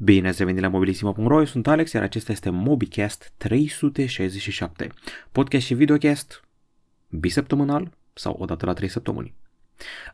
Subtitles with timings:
[0.00, 4.88] Bine ați revenit la mobilisimo.ro, eu sunt Alex, iar acesta este MobiCast 367,
[5.32, 6.44] podcast și videocast
[7.08, 9.34] bisăptămânal sau odată la 3 săptămâni.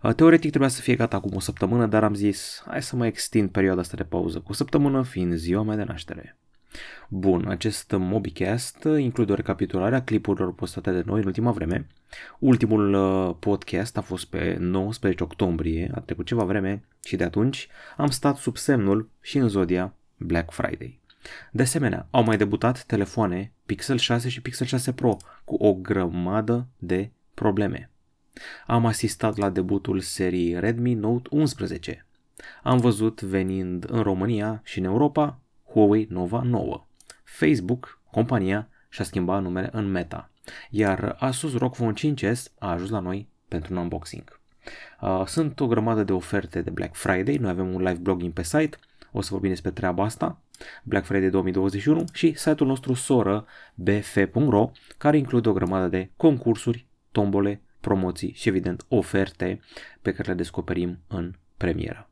[0.02, 3.08] Uh, teoretic trebuia să fie gata acum o săptămână, dar am zis hai să mai
[3.08, 6.36] extind perioada asta de pauză cu o săptămână, fiind ziua mea de naștere.
[7.08, 11.86] Bun, acest MobiCast include o recapitulare a clipurilor postate de noi în ultima vreme.
[12.38, 17.68] Ultimul uh, podcast a fost pe 19 octombrie, a trecut ceva vreme și de atunci
[17.96, 21.00] am stat sub semnul și în zodia Black Friday.
[21.50, 26.66] De asemenea, au mai debutat telefoane Pixel 6 și Pixel 6 Pro cu o grămadă
[26.78, 27.90] de probleme.
[28.66, 32.06] Am asistat la debutul serii Redmi Note 11.
[32.62, 35.38] Am văzut venind în România și în Europa
[35.74, 36.86] Huawei Nova 9.
[37.24, 40.30] Facebook, compania, și-a schimbat numele în Meta,
[40.70, 44.40] iar Asus ROG Phone 5s a ajuns la noi pentru un unboxing.
[45.00, 48.42] Uh, sunt o grămadă de oferte de Black Friday, noi avem un live blogging pe
[48.42, 48.76] site,
[49.12, 50.42] o să vorbim despre treaba asta,
[50.82, 57.62] Black Friday 2021 și site-ul nostru soră bf.ro, care include o grămadă de concursuri, tombole,
[57.80, 59.60] promoții și evident oferte
[60.02, 62.08] pe care le descoperim în premieră.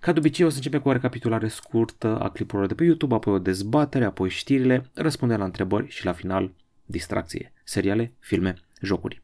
[0.00, 3.14] Ca de obicei o să începem cu o recapitulare scurtă a clipurilor de pe YouTube,
[3.14, 6.52] apoi o dezbatere, apoi știrile, răspundem la întrebări și la final
[6.84, 9.22] distracție, seriale, filme, jocuri.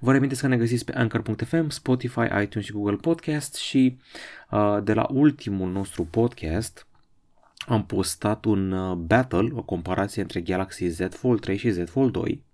[0.00, 3.98] Vă reamintesc că ne găsiți pe Anchor.fm, Spotify, iTunes și Google Podcast și
[4.50, 6.86] uh, de la ultimul nostru podcast
[7.66, 12.12] am postat un uh, battle, o comparație între Galaxy Z Fold 3 și Z Fold
[12.12, 12.44] 2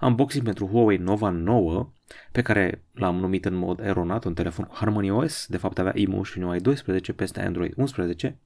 [0.00, 1.90] Unboxing pentru Huawei Nova 9,
[2.32, 5.92] pe care l-am numit în mod eronat un telefon cu Harmony OS, de fapt avea
[5.94, 8.38] Emotion UI 12 peste Android 11.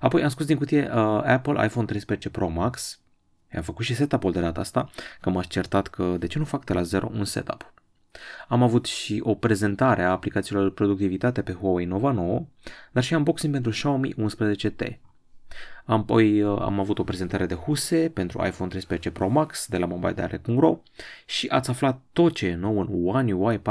[0.00, 2.98] Apoi am scos din cutie uh, Apple iPhone 13 Pro Max,
[3.56, 6.64] am făcut și setup-ul de data asta, că m-aș certat că de ce nu fac
[6.64, 7.72] de la zero un setup.
[8.48, 12.46] Am avut și o prezentare a aplicațiilor de productivitate pe Huawei Nova 9,
[12.92, 14.98] dar și unboxing pentru Xiaomi 11T.
[15.84, 19.86] Apoi uh, am avut o prezentare de Huse pentru iPhone 13 Pro Max de la
[19.86, 20.80] mobiledirect.ro
[21.26, 23.62] și ați aflat tot ce e nou în One UI 4.0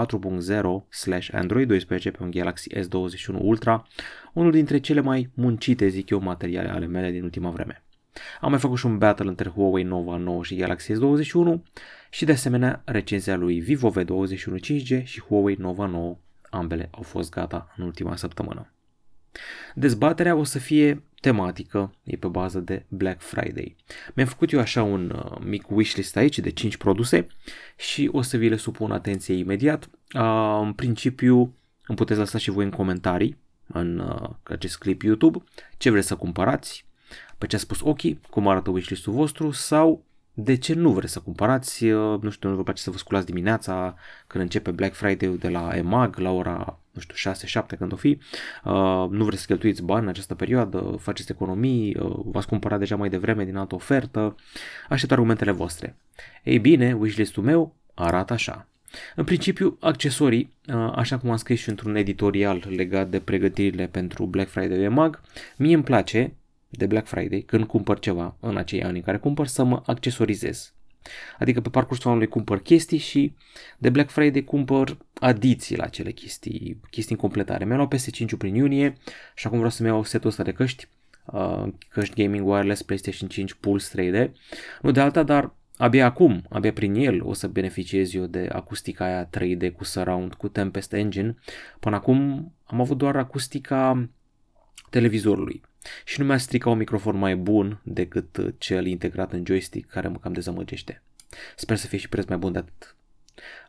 [0.90, 3.88] slash Android 12 pe un Galaxy S21 Ultra,
[4.34, 7.84] unul dintre cele mai muncite, zic eu, materiale ale mele din ultima vreme.
[8.42, 11.60] Am mai făcut și un battle între Huawei Nova 9 și Galaxy S21
[12.10, 16.18] și de asemenea recenzia lui Vivo V21 5G și Huawei Nova 9,
[16.50, 18.74] ambele au fost gata în ultima săptămână.
[19.76, 23.76] Dezbaterea o să fie tematică, e pe bază de Black Friday.
[24.14, 27.28] Mi-am făcut eu așa un uh, mic wishlist aici de 5 produse
[27.78, 29.90] și o să vi le supun atenție imediat.
[30.16, 31.56] Uh, în principiu
[31.88, 35.44] îmi puteți lăsa și voi în comentarii în uh, acest clip YouTube
[35.78, 36.86] ce vreți să cumpărați,
[37.38, 41.20] pe ce a spus ochii, cum arată wishlist-ul vostru sau de ce nu vreți să
[41.20, 43.96] cumpărați, uh, nu știu, nu vă place să vă sculați dimineața
[44.28, 48.20] când începe Black Friday de la EMAG la ora, nu știu, 6-7 când o fi,
[48.64, 52.96] uh, nu vreți să cheltuiți bani în această perioadă, faceți economii, uh, v-ați cumpărat deja
[52.96, 54.36] mai devreme din altă ofertă,
[54.90, 55.96] aștept argumentele voastre.
[56.44, 58.68] Ei bine, wishlist-ul meu arată așa.
[59.16, 60.54] În principiu, accesorii,
[60.96, 65.22] așa cum am scris și într-un editorial legat de pregătirile pentru Black Friday de EMAG,
[65.58, 66.34] mie îmi place
[66.78, 70.74] de Black Friday, când cumpăr ceva în acei ani în care cumpăr, să mă accesorizez.
[71.40, 73.36] Adică pe parcursul anului cumpăr chestii și
[73.78, 77.66] de Black Friday cumpăr adiții la acele chestii, chestii în completare.
[77.66, 78.98] Mi-am luat PS5 prin iunie
[79.36, 80.88] și acum vreau să-mi iau setul ăsta de căști,
[81.26, 84.32] uh, căști gaming wireless PlayStation 5 Pulse 3D.
[84.82, 89.06] Nu de alta, dar abia acum, abia prin el o să beneficiez eu de acustica
[89.06, 91.38] aia 3D cu surround, cu Tempest Engine.
[91.80, 94.10] Până acum am avut doar acustica
[94.90, 95.62] televizorului
[96.06, 100.08] și nu mi-a stricat un microfon mai bun decât uh, cel integrat în joystick care
[100.08, 101.02] mă cam dezamăgește.
[101.56, 102.96] Sper să fie și preț mai bun de atât.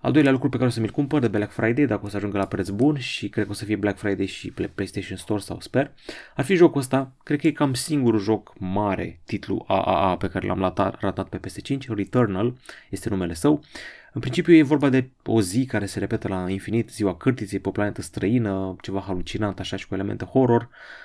[0.01, 2.17] Al doilea lucru pe care o să mi-l cumpăr de Black Friday, dacă o să
[2.17, 5.41] ajungă la preț bun și cred că o să fie Black Friday și PlayStation Store
[5.41, 5.93] sau sper,
[6.37, 7.13] ar fi jocul ăsta.
[7.23, 11.41] Cred că e cam singurul joc mare, titlu AAA pe care l-am ratat, ratat pe
[11.49, 12.55] PS5, Returnal
[12.91, 13.63] este numele său.
[14.13, 17.69] În principiu e vorba de o zi care se repetă la infinit, ziua cârtiței pe
[17.69, 20.63] o planetă străină, ceva halucinant așa și cu elemente horror.
[20.63, 21.04] Uh,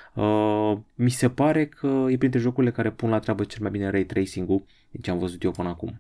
[0.96, 4.04] mi se pare că e printre jocurile care pun la treabă cel mai bine ray
[4.04, 6.00] tracing-ul din ce am văzut eu până acum.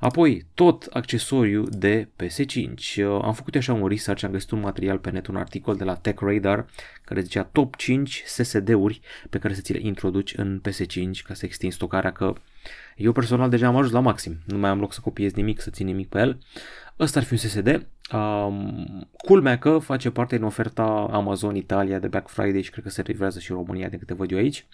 [0.00, 2.96] Apoi, tot accesoriu de PS5.
[2.96, 5.84] Uh, am făcut așa un research, am găsit un material pe net, un articol de
[5.84, 6.66] la TechRadar
[7.04, 11.44] care zicea top 5 SSD-uri pe care să ți le introduci în PS5 ca să
[11.44, 12.32] extinzi stocarea, că
[12.96, 15.70] eu personal deja am ajuns la maxim, nu mai am loc să copiez nimic, să
[15.70, 16.38] țin nimic pe el.
[16.98, 17.86] Ăsta ar fi un SSD.
[18.12, 22.90] Um, culmea că face parte din oferta Amazon Italia de Black Friday și cred că
[22.90, 24.66] se livrează și în România de câte văd eu aici.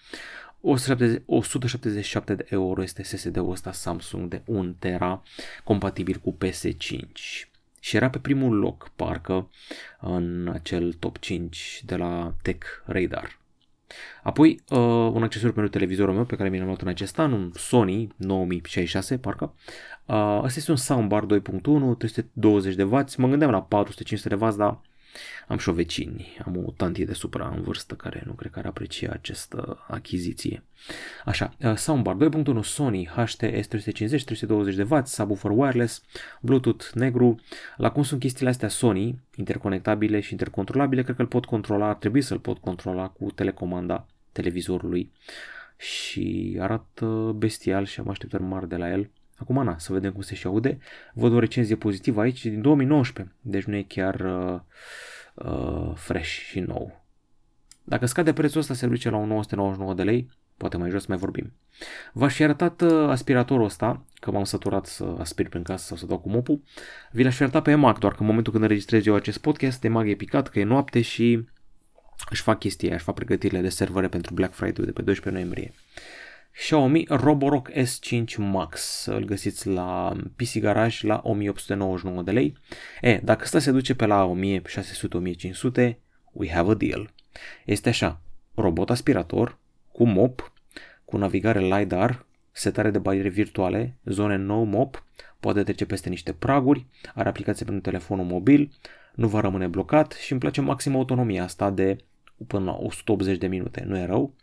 [0.61, 5.23] 177 de euro este SSD-ul ăsta Samsung de 1 tera
[5.65, 7.49] compatibil cu PS5
[7.81, 9.50] și era pe primul loc parcă
[10.00, 13.38] în acel top 5 de la Tech Radar.
[14.23, 14.79] Apoi, uh,
[15.12, 18.08] un accesoriu pentru televizorul meu pe care mi l-am luat în acest an, un Sony
[18.17, 19.55] 9066, parcă.
[20.06, 23.05] Uh, asta este un soundbar 2.1, 320 de W.
[23.17, 24.81] Mă gândeam la 400-500 de W, dar
[25.49, 28.59] am și o vecini, am o tantie de supra în vârstă care nu cred că
[28.59, 30.62] ar aprecia această achiziție.
[31.25, 36.03] Așa, uh, soundbar 2.1 Sony HT-S350, 320 de W, subwoofer wireless,
[36.41, 37.41] Bluetooth negru.
[37.76, 41.94] La cum sunt chestiile astea Sony, interconectabile și intercontrolabile, cred că îl pot controla, ar
[41.94, 45.12] trebui să-l pot controla cu telecomanda televizorului
[45.76, 49.11] și arată bestial și am așteptări mari de la el.
[49.38, 50.79] Acum, na, să vedem cum se și aude.
[51.14, 54.61] Văd o recenzie pozitivă aici din 2019, deci nu e chiar uh,
[55.35, 57.05] uh, fresh și nou.
[57.85, 61.17] Dacă scade prețul ăsta, se duce la un 999 de lei, poate mai jos mai
[61.17, 61.52] vorbim.
[62.12, 66.06] V-aș fi arătat uh, aspiratorul ăsta, că m-am săturat să aspir prin casă sau să
[66.06, 66.62] dau cu mopul.
[67.11, 69.85] Vi l-aș fi arătat pe EMAG, doar că în momentul când înregistrez eu acest podcast,
[69.85, 71.46] EMAG e picat, că e noapte și
[72.31, 75.73] își fac chestia, își fac pregătirile de servere pentru Black Friday de pe 12 noiembrie.
[76.61, 79.05] Xiaomi Roborock S5 Max.
[79.07, 82.57] Îl găsiți la PC Garage la 1899 de lei.
[83.01, 84.35] E, dacă ăsta se duce pe la
[85.81, 85.95] 1600-1500,
[86.33, 87.11] we have a deal.
[87.65, 88.21] Este așa,
[88.55, 89.59] robot aspirator
[89.93, 90.53] cu mop,
[91.05, 95.05] cu navigare LiDAR, setare de bariere virtuale, zone no mop,
[95.41, 98.73] poate trece peste niște praguri, are aplicație pentru telefonul mobil,
[99.15, 101.97] nu va rămâne blocat și îmi place maxim autonomia asta de
[102.47, 104.35] până la 180 de minute, nu e rău.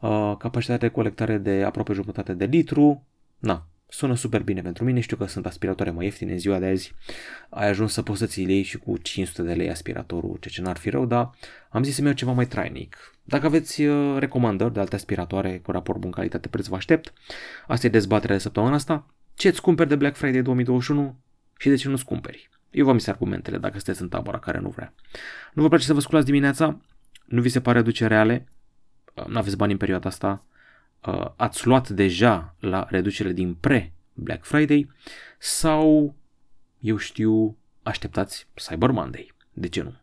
[0.00, 3.06] Uh, capacitate de colectare de aproape jumătate de litru,
[3.38, 6.66] na, sună super bine pentru mine, știu că sunt aspiratoare mai ieftine în ziua de
[6.66, 6.94] azi,
[7.48, 10.62] ai ajuns să poți să ți iei și cu 500 de lei aspiratorul, ceea ce
[10.62, 11.30] n-ar fi rău, dar
[11.70, 12.96] am zis să-mi iau ceva mai trainic.
[13.22, 17.12] Dacă aveți uh, recomandări de alte aspiratoare cu raport bun calitate-preț, vă aștept.
[17.66, 19.06] Asta e dezbaterea de săptămâna asta.
[19.34, 21.16] Ce îți cumperi de Black Friday 2021
[21.58, 22.48] și de ce nu-ți cumperi?
[22.70, 24.94] Eu v-am argumentele dacă sunteți în tabăra care nu vrea.
[25.52, 26.80] Nu vă place să vă sculați dimineața?
[27.24, 28.46] Nu vi se pare reducere reale?
[29.14, 30.44] Uh, nu aveți bani în perioada asta?
[31.06, 34.90] Uh, ați luat deja la reducere din pre-Black Friday?
[35.38, 36.14] Sau,
[36.78, 39.34] eu știu, așteptați Cyber Monday?
[39.52, 39.94] De ce nu?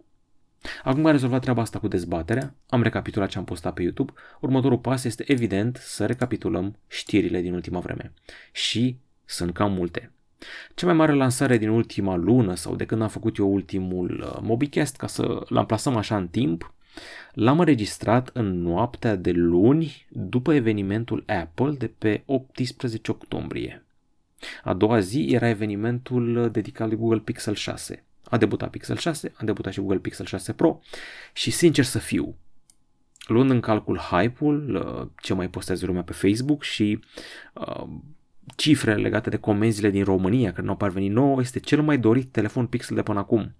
[0.83, 4.77] Acum am rezolvat treaba asta cu dezbaterea, am recapitulat ce am postat pe YouTube, următorul
[4.77, 8.13] pas este evident să recapitulăm știrile din ultima vreme.
[8.51, 10.12] Și sunt cam multe.
[10.75, 14.39] Cea mai mare lansare din ultima lună sau de când am făcut eu ultimul uh,
[14.42, 16.74] MobiCast, ca să-l amplasăm așa în timp,
[17.33, 23.85] l-am înregistrat în noaptea de luni după evenimentul Apple de pe 18 octombrie.
[24.63, 28.05] A doua zi era evenimentul dedicat lui Google Pixel 6.
[28.23, 30.79] A debutat Pixel 6, a debutat și Google Pixel 6 Pro
[31.33, 32.35] și sincer să fiu,
[33.27, 36.99] luând în calcul hype-ul, uh, ce mai postează lumea pe Facebook și
[37.53, 37.88] uh,
[38.55, 42.31] cifrele legate de comenzile din România, care nu au parvenit nouă, este cel mai dorit
[42.31, 43.55] telefon Pixel de până acum.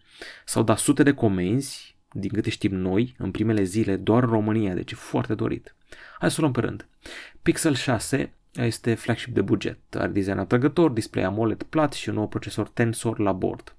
[0.46, 4.74] S-au dat sute de comenzi, din câte știm noi, în primele zile, doar în România,
[4.74, 5.76] deci e foarte dorit.
[6.20, 6.88] Hai să o luăm pe rând.
[7.42, 12.28] Pixel 6 este flagship de buget, are design atrăgător, display AMOLED plat și un nou
[12.28, 13.76] procesor Tensor la bord.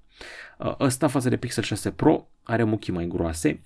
[0.57, 3.61] Uh, ăsta față de Pixel 6 Pro are muchii mai groase,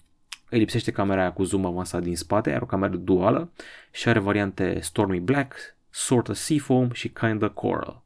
[0.49, 3.51] îi lipsește camera aia cu zoom avansat din spate, are o cameră duală
[3.91, 5.55] și are variante Stormy Black,
[5.89, 8.02] Sorta Seafoam și Kinda Coral.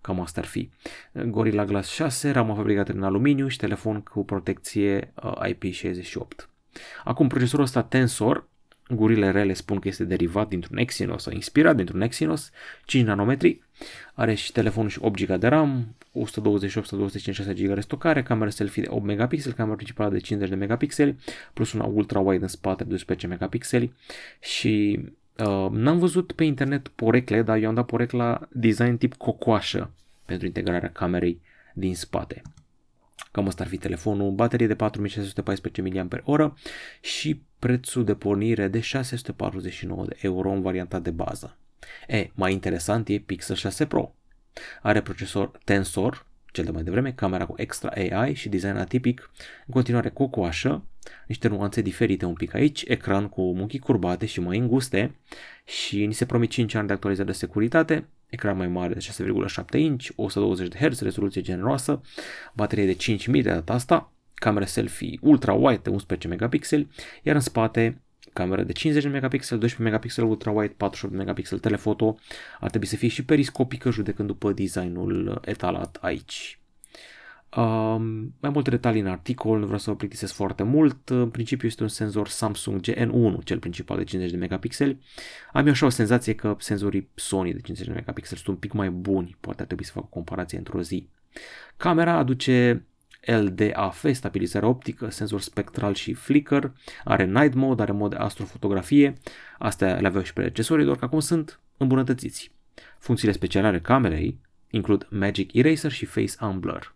[0.00, 0.70] Cam asta ar fi.
[1.26, 6.48] Gorilla Glass 6, ramă fabricată în aluminiu și telefon cu protecție uh, IP68.
[7.04, 8.48] Acum, procesorul ăsta Tensor,
[8.94, 12.50] gurile rele spun că este derivat dintr-un Exynos sau inspirat dintr-un Exynos,
[12.84, 13.62] 5 nanometri,
[14.14, 16.22] are și telefonul și 8 GB de RAM, 128-256
[17.54, 21.16] GB de stocare, camera selfie de 8 megapixeli, camera principală de 50 de megapixeli,
[21.52, 23.92] plus una ultra-wide în spate de 12 megapixeli
[24.40, 25.04] și
[25.40, 29.90] uh, n-am văzut pe internet porecle, dar eu am dat porecla design tip cocoașă
[30.24, 31.40] pentru integrarea camerei
[31.74, 32.42] din spate.
[33.30, 35.82] Cam asta ar fi telefonul, baterie de 4614
[36.26, 36.50] mAh
[37.00, 41.56] și prețul de pornire de 649 de euro în varianta de bază.
[42.08, 44.14] E, mai interesant e Pixel 6 Pro.
[44.82, 49.30] Are procesor Tensor, cel de mai devreme, camera cu extra AI și design atipic,
[49.66, 50.84] în continuare cocoașă,
[51.26, 55.14] niște nuanțe diferite un pic aici, ecran cu munchii curbate și mai înguste
[55.64, 59.78] și ni se promit 5 ani de actualizare de securitate, ecran mai mare de 6,7
[59.78, 62.00] inch, 120 de Hz, rezoluție generoasă,
[62.54, 66.88] baterie de 5000 de data asta, camera selfie ultra-wide de 11 megapixeli,
[67.22, 68.00] iar în spate
[68.32, 72.18] cameră de 50 de megapixel, 12 megapixel ultra-wide, 48 megapixel telefoto,
[72.60, 76.60] ar trebui să fie și periscopică judecând după designul etalat aici.
[77.56, 81.08] Um, mai multe detalii în articol, nu vreau să vă plictisesc foarte mult.
[81.08, 84.98] În principiu este un senzor Samsung GN1, cel principal de 50 de megapixeli.
[85.52, 88.72] Am eu așa o senzație că senzorii Sony de 50 de megapixeli sunt un pic
[88.72, 91.08] mai buni, poate ar trebui să fac o comparație într-o zi.
[91.76, 92.84] Camera aduce
[93.26, 96.72] LDAF, stabilizare optică, senzor spectral și flicker,
[97.04, 99.14] are night mode, are mod de astrofotografie,
[99.58, 102.52] astea le aveau și predecesorii, doar că acum sunt îmbunătățiți.
[102.98, 104.38] Funcțiile speciale ale camerei
[104.70, 106.94] includ Magic Eraser și Face Unblur.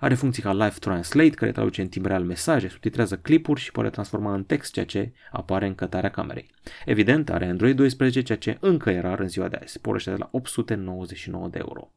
[0.00, 3.90] Are funcții ca Live Translate, care traduce în timp real mesaje, subtitrează clipuri și poate
[3.90, 6.50] transforma în text ceea ce apare în cătarea camerei.
[6.84, 9.80] Evident, are Android 12, ceea ce încă e rar în ziua de azi.
[9.80, 11.90] Pornește de la 899 de euro.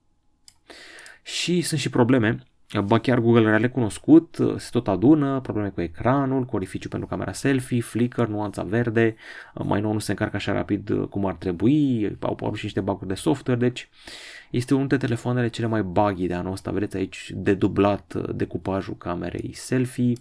[1.24, 2.44] Și sunt și probleme
[2.86, 7.32] Ba chiar Google le-a recunoscut, se tot adună, probleme cu ecranul, cu orificiu pentru camera
[7.32, 9.16] selfie, flicker, nuanța verde,
[9.54, 13.06] mai nou nu se încarcă așa rapid cum ar trebui, au apărut și niște bug
[13.06, 13.90] de software, deci
[14.50, 19.52] este unul dintre telefoanele cele mai buggy de anul ăsta, vedeți aici dedublat decupajul camerei
[19.54, 20.14] selfie,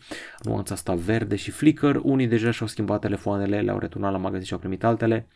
[0.42, 4.52] nuanța asta verde și flicker, unii deja și-au schimbat telefoanele, le-au returnat la magazin și
[4.52, 5.26] au primit altele,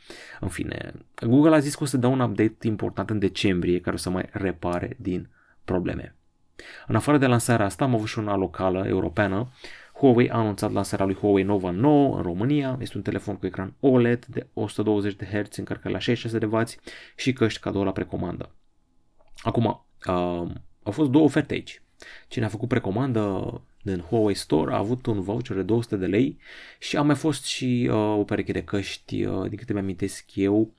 [0.40, 0.92] în fine,
[1.26, 4.10] Google a zis că o să dea un update important în decembrie care o să
[4.10, 5.28] mai repare din
[5.64, 6.14] probleme.
[6.86, 9.48] În afară de lansarea asta am avut și una locală, europeană.
[9.94, 12.78] Huawei a anunțat lansarea lui Huawei Nova 9 în România.
[12.80, 16.62] Este un telefon cu ecran OLED de 120 de Hz, încărcare la 66 de W
[17.16, 18.50] și căști cadou la precomandă.
[19.42, 20.50] Acum, uh,
[20.82, 21.82] au fost două oferte aici.
[22.28, 26.38] Cine a făcut precomandă din Huawei Store a avut un voucher de 200 de lei
[26.78, 30.72] și a mai fost și uh, o pereche de căști, uh, din câte mi-amintesc eu,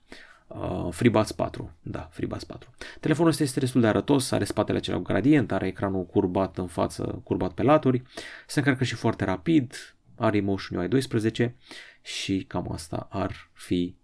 [0.55, 2.69] Uh, FreeBuds 4, da, FreeBuds 4.
[2.99, 6.67] Telefonul ăsta este destul de arătos, are spatele acela cu gradient, are ecranul curbat în
[6.67, 8.01] față, curbat pe laturi,
[8.47, 11.55] se încarcă și foarte rapid, are Emotion UI 12
[12.01, 13.95] și cam asta ar fi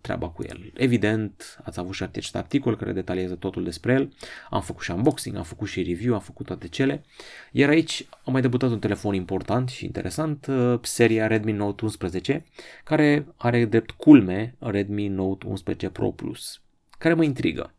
[0.00, 0.72] treaba cu el.
[0.74, 4.12] Evident, ați avut și acest articol care detaliază totul despre el.
[4.50, 7.04] Am făcut și unboxing, am făcut și review, am făcut toate cele.
[7.52, 12.44] Iar aici am mai debutat un telefon important și interesant, uh, seria Redmi Note 11,
[12.84, 16.60] care are drept culme Redmi Note 11 Pro Plus,
[16.98, 17.74] care mă intrigă.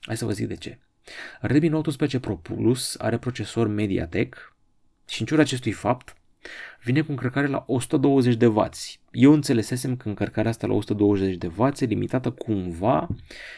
[0.00, 0.78] Hai să vă zic de ce.
[1.40, 4.56] Redmi Note 11 Pro Plus are procesor MediaTek
[5.08, 6.16] și în ciuda acestui fapt
[6.82, 8.68] vine cu încărcare la 120 de W.
[9.10, 13.08] Eu înțelesesem că încărcarea asta la 120 de W e limitată cumva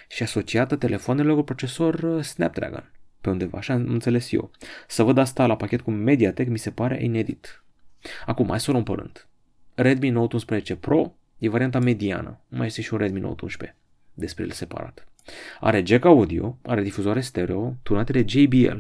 [0.08, 2.90] și asociată telefonelor cu procesor uh, Snapdragon
[3.20, 4.50] pe undeva, așa am înțeles eu.
[4.86, 7.62] Să văd asta la pachet cu MediaTek mi se pare inedit.
[8.26, 9.26] Acum, hai să o luăm pe rând.
[9.74, 13.78] Redmi Note 11 Pro e varianta mediană, mai este și un Redmi Note 11
[14.14, 15.06] despre el separat.
[15.60, 18.78] Are jack audio, are difuzoare stereo, tunate de JBL,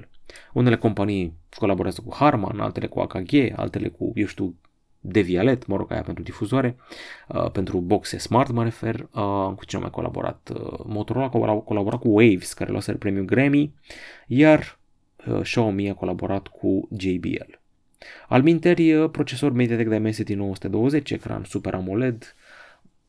[0.52, 4.54] unele companii colaborează cu Harman, altele cu AKG, altele cu, eu știu,
[5.02, 6.76] Devialet, mă rog, aia pentru difuzoare,
[7.28, 10.50] uh, pentru boxe smart mă refer, uh, cu cine mai colaborat?
[10.54, 13.74] Uh, Motorola a colaborat cu Waves, care luase premiul Grammy,
[14.26, 14.78] iar
[15.26, 17.58] uh, Xiaomi a colaborat cu JBL.
[18.28, 22.36] Al minteri, uh, procesor MediaTek Dimensity 920, ecran Super AMOLED,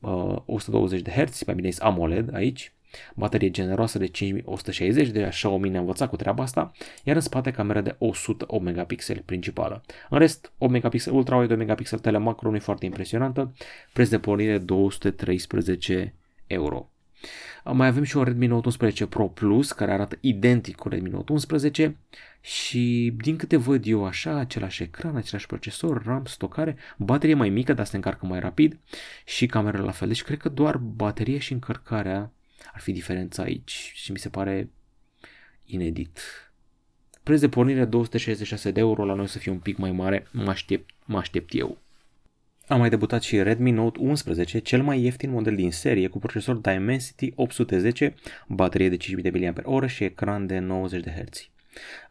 [0.00, 2.72] uh, 120 de Hz, mai bine zis AMOLED aici,
[3.14, 6.72] baterie generoasă de 5160, deja Xiaomi ne-a învățat cu treaba asta,
[7.04, 9.82] iar în spate camera de 108 megapixeli principală.
[10.10, 13.54] În rest, 8 megapixel ultra-wide, 2 megapixel telemacro nu e foarte impresionantă,
[13.92, 16.14] preț de pornire 213
[16.46, 16.86] euro.
[17.64, 21.32] Mai avem și un Redmi Note 11 Pro Plus care arată identic cu Redmi Note
[21.32, 21.96] 11
[22.40, 27.72] și din câte văd eu așa, același ecran, același procesor, RAM, stocare, baterie mai mică,
[27.72, 28.78] dar se încarcă mai rapid
[29.24, 30.08] și camera la fel.
[30.08, 32.32] Deci cred că doar bateria și încărcarea
[32.72, 34.70] ar fi diferența aici și mi se pare
[35.64, 36.20] inedit.
[37.22, 40.50] Preț de pornire 266 de euro, la noi să fie un pic mai mare, mă
[40.50, 41.78] aștept, mă aștept eu.
[42.66, 46.56] Am mai debutat și Redmi Note 11, cel mai ieftin model din serie, cu procesor
[46.56, 48.14] Dimensity 810,
[48.48, 51.48] baterie de 5000 mAh și ecran de 90 de Hz.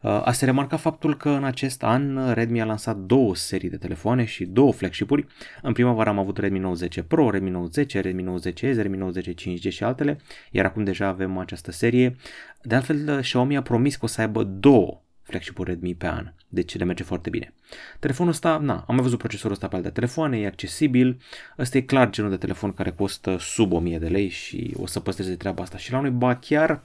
[0.00, 3.76] Uh, a se remarca faptul că în acest an Redmi a lansat două serii de
[3.76, 5.26] telefoane și două flagship-uri.
[5.62, 8.76] În primăvară am avut Redmi Note 10 Pro, Redmi Note 10, Redmi Note 10 S,
[8.76, 12.16] Redmi Note 10 5G și altele, iar acum deja avem această serie.
[12.62, 16.76] De altfel, Xiaomi a promis că o să aibă două flagship-uri Redmi pe an, deci
[16.76, 17.54] le merge foarte bine.
[17.98, 21.20] Telefonul ăsta, na, am mai văzut procesorul ăsta pe alte telefoane, e accesibil,
[21.58, 25.00] ăsta e clar genul de telefon care costă sub 1000 de lei și o să
[25.00, 26.84] păstreze treaba asta și la noi, ba chiar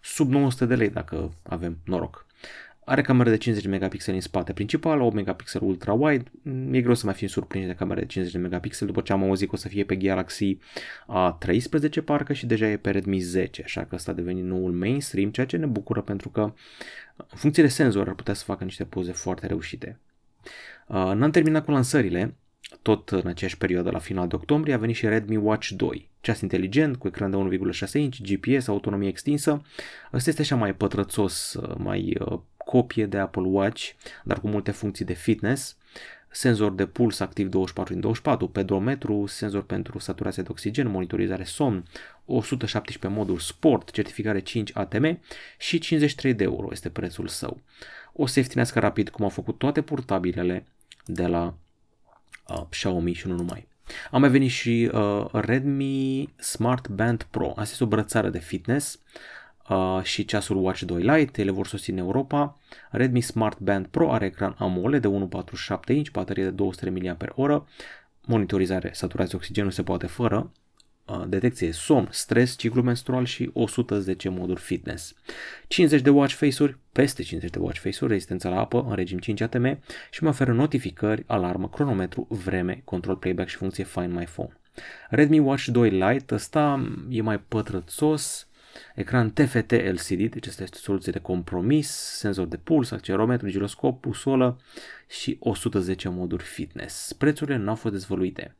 [0.00, 2.26] sub 900 de lei dacă avem noroc.
[2.84, 6.30] Are cameră de 50 megapixeli în spate principal, 8 megapixel ultra-wide.
[6.70, 9.48] E greu să mai fim surprinși de camera de 50 megapixel după ce am auzit
[9.48, 10.58] că o să fie pe Galaxy
[11.06, 15.30] A13 parcă și deja e pe Redmi 10, așa că ăsta a devenit noul mainstream,
[15.30, 16.40] ceea ce ne bucură pentru că
[17.16, 19.98] în funcție de senzor ar putea să facă niște poze foarte reușite.
[20.88, 22.34] N-am terminat cu lansările,
[22.82, 26.40] tot în aceeași perioadă, la final de octombrie, a venit și Redmi Watch 2, ceas
[26.40, 29.62] inteligent cu ecran de 1,6 inch, GPS, autonomie extinsă.
[30.12, 33.90] Ăsta este așa mai pătrățos, mai uh, copie de Apple Watch,
[34.24, 35.76] dar cu multe funcții de fitness.
[36.32, 41.84] senzor de puls activ 24 în 24, pedometru, senzor pentru saturație de oxigen, monitorizare somn,
[42.24, 45.20] 117 modul sport, certificare 5 ATM
[45.58, 47.60] și 53 de euro este prețul său.
[48.12, 50.64] O să ieftinească rapid cum au făcut toate portabilele
[51.04, 51.54] de la
[52.50, 53.68] uh, Xiaomi și nu numai.
[54.10, 57.48] Am mai venit și uh, Redmi Smart Band Pro.
[57.48, 59.00] Asta este o brățară de fitness
[59.68, 61.40] uh, și ceasul Watch 2 Lite.
[61.40, 62.58] Ele vor susține în Europa.
[62.90, 65.28] Redmi Smart Band Pro are ecran AMOLED de
[65.88, 67.62] 1.47 inch, baterie de 200 mAh,
[68.24, 70.50] monitorizare saturație oxigen nu se poate fără,
[71.28, 75.14] detecție somn, stres, ciclu menstrual și 110 moduri fitness.
[75.68, 79.40] 50 de watch face-uri, peste 50 de watch face-uri, rezistența la apă în regim 5
[79.40, 84.60] ATM și mă oferă notificări, alarmă, cronometru, vreme, control playback și funcție Find My Phone.
[85.08, 88.48] Redmi Watch 2 Lite, ăsta e mai pătrățos,
[88.94, 94.00] ecran TFT LCD, deci asta este o soluție de compromis, senzor de puls, accelerometru, giroscop,
[94.00, 94.60] busolă
[95.08, 97.12] și 110 moduri fitness.
[97.12, 98.54] Prețurile nu au fost dezvăluite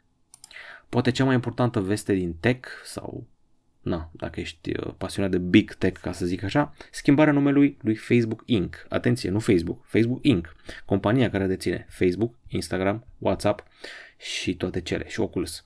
[0.90, 3.26] poate cea mai importantă veste din tech sau
[3.80, 7.94] na, dacă ești uh, pasionat de big tech, ca să zic așa, schimbarea numelui lui
[7.94, 8.86] Facebook Inc.
[8.88, 10.54] Atenție, nu Facebook, Facebook Inc.
[10.84, 13.64] Compania care deține Facebook, Instagram, WhatsApp
[14.16, 15.64] și toate cele, și Oculus.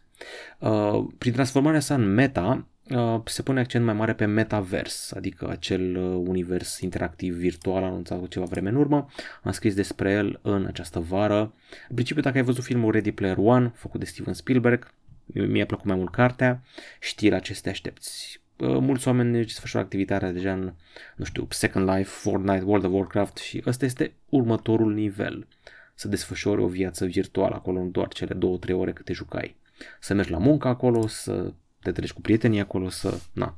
[0.58, 5.48] Uh, prin transformarea sa în Meta, uh, se pune accent mai mare pe metaverse, adică
[5.48, 9.06] acel uh, univers interactiv virtual anunțat cu ceva vreme în urmă.
[9.42, 11.40] Am scris despre el în această vară.
[11.88, 14.92] În principiu, dacă ai văzut filmul Ready Player One, făcut de Steven Spielberg,
[15.26, 16.62] mi-a plăcut mai mult cartea,
[17.00, 18.40] știi la ce să te aștepți.
[18.58, 20.72] Mulți oameni își desfășoară activitatea deja în,
[21.16, 25.46] nu știu, Second Life, Fortnite, World of Warcraft și ăsta este următorul nivel.
[25.94, 29.56] Să desfășori o viață virtuală acolo, nu doar cele 2-3 ore cât te jucai.
[30.00, 31.52] Să mergi la muncă acolo, să
[31.82, 33.18] te treci cu prietenii acolo, să...
[33.32, 33.56] Na.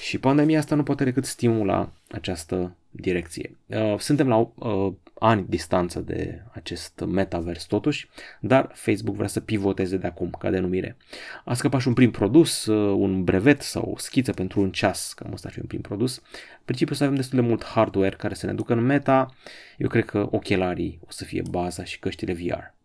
[0.00, 3.56] Și pandemia asta nu poate decât stimula această direcție.
[3.66, 8.08] Uh, suntem la uh, ani distanță de acest metavers totuși,
[8.40, 10.96] dar Facebook vrea să pivoteze de acum ca denumire.
[11.44, 15.12] A scăpat și un prim produs, uh, un brevet sau o schiță pentru un ceas,
[15.12, 16.16] cam asta și un prim produs.
[16.16, 19.34] În principiu să avem destul de mult hardware care să ne ducă în meta,
[19.78, 22.76] eu cred că ochelarii o să fie baza și căștile VR.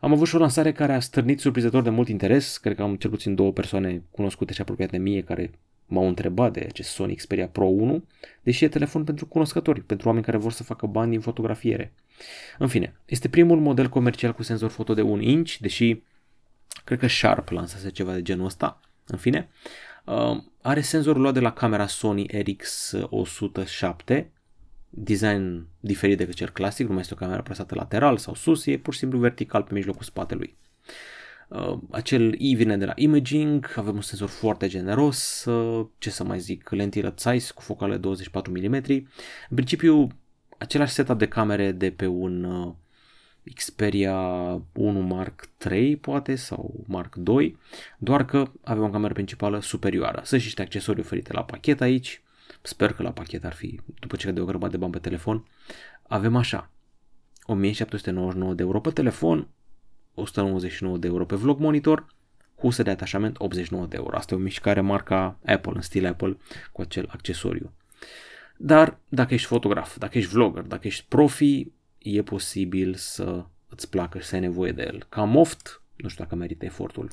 [0.00, 2.96] Am avut și o lansare care a stârnit surprizător de mult interes, cred că am
[2.96, 5.50] cel puțin două persoane cunoscute și apropiate mie care
[5.86, 8.04] m-au întrebat de acest Sony Xperia Pro 1,
[8.42, 11.92] deși e telefon pentru cunoscători, pentru oameni care vor să facă bani din fotografiere.
[12.58, 16.02] În fine, este primul model comercial cu senzor foto de 1 inch, deși
[16.84, 18.80] cred că Sharp lansase ceva de genul ăsta.
[19.06, 19.48] În fine,
[20.04, 24.24] uh, are senzorul luat de la camera Sony RX107,
[24.90, 28.78] design diferit decât cel clasic, nu mai este o cameră plasată lateral sau sus, e
[28.78, 30.56] pur și simplu vertical pe mijlocul spatelui.
[31.48, 36.24] Uh, acel I vine de la Imaging, avem un senzor foarte generos, uh, ce să
[36.24, 38.74] mai zic, lentilă Zeiss cu focale 24 mm.
[39.48, 40.08] În principiu,
[40.58, 42.74] același setup de camere de pe un uh,
[43.54, 44.18] Xperia
[44.72, 47.58] 1 Mark 3 poate sau Mark 2,
[47.98, 50.20] doar că avem o cameră principală superioară.
[50.24, 52.22] Sunt și niște accesorii oferite la pachet aici,
[52.62, 55.44] sper că la pachet ar fi, după ce de o grămadă de bani pe telefon,
[56.08, 56.70] avem așa,
[57.46, 59.48] 1799 de euro pe telefon,
[60.14, 62.06] 199 de euro pe vlog monitor,
[62.58, 64.16] husă de atașament 89 de euro.
[64.16, 66.36] Asta e o mișcare marca Apple, în stil Apple,
[66.72, 67.72] cu acel accesoriu.
[68.56, 71.66] Dar dacă ești fotograf, dacă ești vlogger, dacă ești profi,
[71.98, 75.06] e posibil să îți placă și să ai nevoie de el.
[75.08, 77.10] Ca moft, nu știu dacă merită efortul.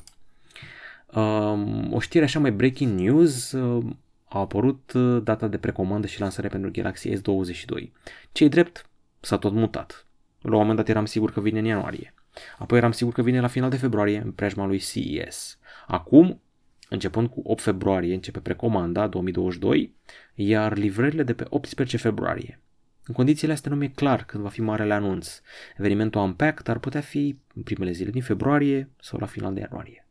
[1.14, 3.84] Um, o știre așa mai breaking news, uh,
[4.24, 7.90] a apărut uh, data de precomandă și lansare pentru Galaxy S22.
[8.32, 8.86] Cei drept
[9.20, 10.06] s-a tot mutat.
[10.40, 12.14] La un moment dat eram sigur că vine în ianuarie.
[12.58, 15.58] Apoi eram sigur că vine la final de februarie în preajma lui CES.
[15.86, 16.40] Acum,
[16.88, 19.94] începând cu 8 februarie, începe precomanda 2022,
[20.34, 22.60] iar livrările de pe 18 februarie.
[23.06, 25.40] În condițiile astea nu mi-e clar când va fi marele anunț.
[25.76, 30.06] Evenimentul Unpacked ar putea fi în primele zile din februarie sau la final de ianuarie.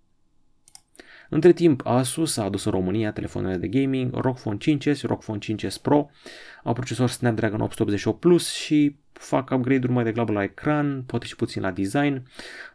[1.33, 5.39] Între timp, Asus a adus în România telefoanele de gaming ROG Phone 5s, ROG Phone
[5.39, 6.09] 5s Pro,
[6.63, 11.61] au procesor Snapdragon 888 Plus și fac upgrade-uri mai degrabă la ecran, poate și puțin
[11.61, 12.27] la design.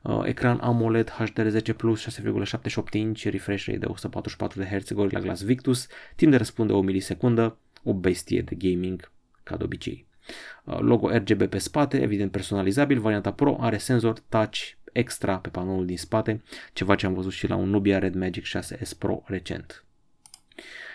[0.03, 5.43] Uh, ecran AMOLED HDR10 Plus 6,78 inch, refresh rate de 144 de Hz, Gorilla Glass
[5.43, 9.11] Victus, timp de răspunde o milisecundă, o bestie de gaming
[9.43, 10.07] ca de obicei.
[10.65, 14.59] Uh, logo RGB pe spate, evident personalizabil, varianta Pro are senzor touch
[14.97, 18.45] extra pe panoul din spate, ceva ce am văzut și la un Nubia Red Magic
[18.45, 19.85] 6S Pro recent.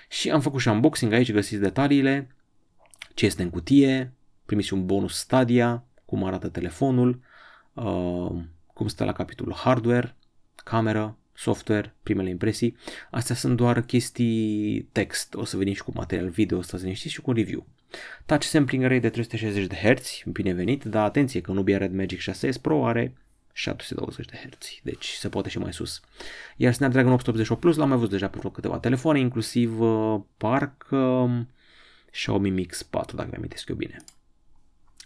[0.09, 2.35] Și am făcut și unboxing aici, găsiți detaliile,
[3.13, 4.13] ce este în cutie,
[4.45, 7.21] primiți un bonus Stadia, cum arată telefonul,
[7.73, 10.15] uh, cum stă la capitolul hardware,
[10.55, 12.75] cameră, software, primele impresii.
[13.11, 16.93] Astea sunt doar chestii text, o să venim și cu material video, o să ne
[16.93, 17.67] și cu un review.
[18.25, 22.61] Touch sampling rate de 360 de Hz, binevenit, dar atenție că Nubia Red Magic 6S
[22.61, 23.13] Pro are
[23.53, 26.01] 720 de Hz, deci se poate și mai sus.
[26.57, 30.95] Iar Snapdragon 888 Plus l-am mai văzut deja pe vreo câteva telefoane, inclusiv uh, parcă
[30.95, 31.49] um,
[32.11, 34.03] Xiaomi Mix 4, dacă mi-am eu bine.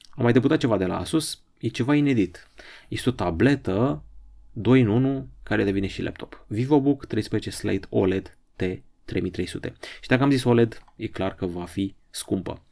[0.10, 2.49] Am mai debutat ceva de la Asus, e ceva inedit.
[2.88, 4.03] Este o tabletă
[4.51, 6.45] 2 în 1 care devine și laptop.
[6.47, 9.73] VivoBook 13 Slate OLED T3300.
[10.01, 12.64] Și dacă am zis OLED, e clar că va fi scumpă.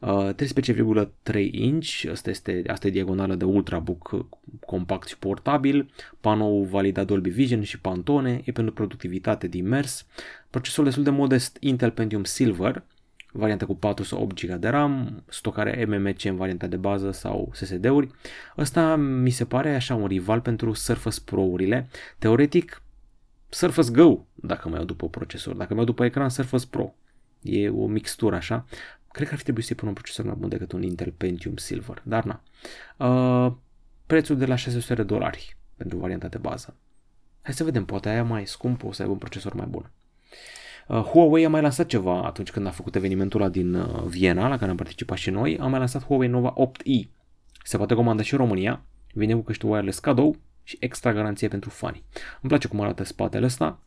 [0.00, 4.26] Uh, 13,3 inch, asta este, asta e diagonală de Ultrabook
[4.66, 10.06] compact și portabil, panou validat Dolby Vision și Pantone, e pentru productivitate din mers,
[10.50, 12.82] procesor destul de modest Intel Pentium Silver,
[13.32, 17.50] varianta cu 4 sau 8 GB de RAM, stocare MMC în varianta de bază sau
[17.52, 18.08] SSD-uri.
[18.58, 21.88] Ăsta mi se pare așa un rival pentru Surface Pro-urile.
[22.18, 22.82] Teoretic,
[23.48, 26.94] Surface Go, dacă mai iau după procesor, dacă mai iau după ecran Surface Pro.
[27.42, 28.64] E o mixtură așa.
[29.12, 31.56] Cred că ar fi trebuit să-i pun un procesor mai bun decât un Intel Pentium
[31.56, 32.42] Silver, dar na.
[32.96, 33.52] Uh,
[34.06, 36.76] prețul de la 600 de dolari pentru varianta de bază.
[37.42, 39.90] Hai să vedem, poate aia mai scumpă o să aibă un procesor mai bun.
[40.88, 44.48] Uh, Huawei a mai lansat ceva atunci când a făcut evenimentul ăla din uh, Viena,
[44.48, 47.08] la care am participat și noi, a mai lansat Huawei Nova 8i.
[47.64, 51.70] Se poate comanda și în România, vine cu căști wireless cadou și extra garanție pentru
[51.70, 52.02] fani.
[52.40, 53.80] Îmi place cum arată spatele ăsta.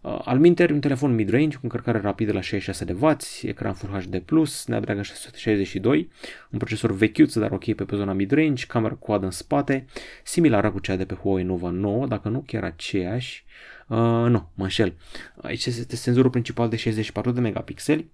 [0.00, 4.00] Uh, al minter, un telefon mid-range cu încărcare rapidă la 66 de W, ecran Full
[4.00, 6.10] HD+, Snapdragon 662,
[6.50, 9.84] un procesor vechiuț, dar ok pe, pe zona mid-range, cameră coadă în spate,
[10.24, 13.44] similară cu cea de pe Huawei Nova 9, dacă nu chiar aceeași,
[13.90, 13.96] Uh,
[14.28, 14.94] nu, mă înșel.
[15.42, 18.10] Aici este senzorul principal de 64 de megapixeli.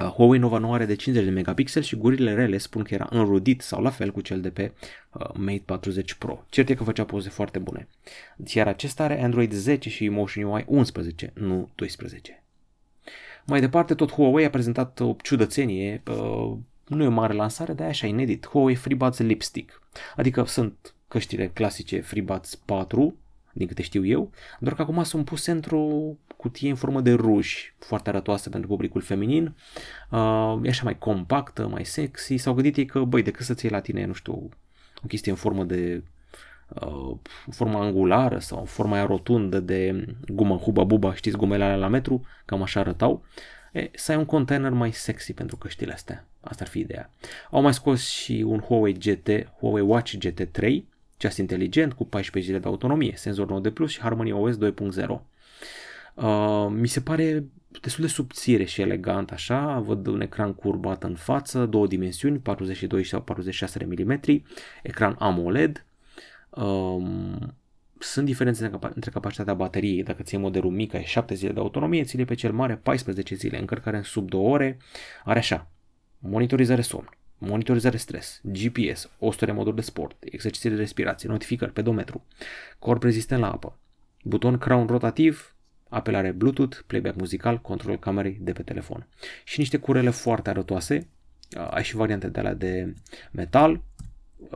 [0.00, 3.06] Uh, Huawei Nova 9 are de 50 de megapixeli și gurile rele spun că era
[3.10, 4.72] înrudit sau la fel cu cel de pe
[5.12, 6.44] uh, Mate 40 Pro.
[6.48, 7.88] Cert e că făcea poze foarte bune.
[8.44, 12.42] Iar acesta are Android 10 și Emotion UI 11, nu 12.
[13.46, 17.86] Mai departe, tot Huawei a prezentat o ciudățenie, uh, nu e o mare lansare, dar
[17.86, 18.46] e așa inedit.
[18.46, 19.82] Huawei FreeBuds Lipstick.
[20.16, 23.16] Adică sunt căștile clasice FreeBuds 4,
[23.52, 24.30] din câte știu eu,
[24.60, 25.88] doar că acum sunt puse într-o
[26.44, 29.54] cutie în formă de ruj, foarte arătoasă pentru publicul feminin,
[30.10, 33.74] uh, e așa mai compactă, mai sexy, s-au gândit ei că, băi, decât să-ți iei
[33.74, 34.32] la tine, nu știu,
[35.02, 36.02] o chestie în formă de
[36.68, 37.16] uh,
[37.50, 41.88] formă angulară sau în forma aia rotundă de gumă Huba Buba, știți gumele alea la
[41.88, 43.24] metru, cam așa arătau,
[43.72, 46.26] e, să ai un container mai sexy pentru căștile astea.
[46.40, 47.10] Asta ar fi ideea.
[47.50, 49.28] Au mai scos și un Huawei GT,
[49.58, 50.82] Huawei Watch GT3,
[51.16, 55.20] ceas inteligent cu 14 zile de autonomie, senzor 9 de plus și Harmony OS 2.0.
[56.14, 57.44] Uh, mi se pare
[57.80, 63.04] destul de subțire și elegant așa, văd un ecran curbat în față, două dimensiuni, 42
[63.04, 64.20] sau 46 de mm,
[64.82, 65.86] ecran AMOLED,
[66.50, 67.54] um,
[67.98, 72.24] sunt diferențe între capacitatea bateriei, dacă ții modelul mic ai 7 zile de autonomie, ține
[72.24, 74.78] pe cel mare 14 zile, încărcare în sub 2 ore,
[75.24, 75.70] are așa,
[76.18, 82.24] monitorizare somn, monitorizare stres, GPS, 100 de moduri de sport, exerciții de respirație, notificări, pedometru,
[82.78, 83.78] corp rezistent la apă,
[84.22, 85.53] buton crown rotativ,
[85.94, 89.06] apelare Bluetooth, playback muzical, control camerei de pe telefon.
[89.44, 91.08] Și niște curele foarte arătoase,
[91.70, 92.94] ai și variante de alea de
[93.30, 93.80] metal,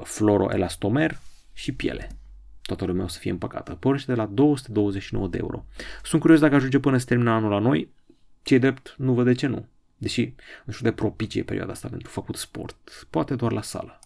[0.03, 1.21] fluoroelastomer
[1.53, 2.09] și piele.
[2.63, 3.75] Toată lumea o să fie împăcată.
[3.75, 5.65] Pornește de la 229 de euro.
[6.03, 7.89] Sunt curios dacă ajunge până să termină anul la noi.
[8.43, 9.67] Ce drept, nu văd de ce nu.
[9.97, 10.33] Deși
[10.65, 13.07] nu știu de propicie perioada asta pentru făcut sport.
[13.11, 13.99] Poate doar la sală.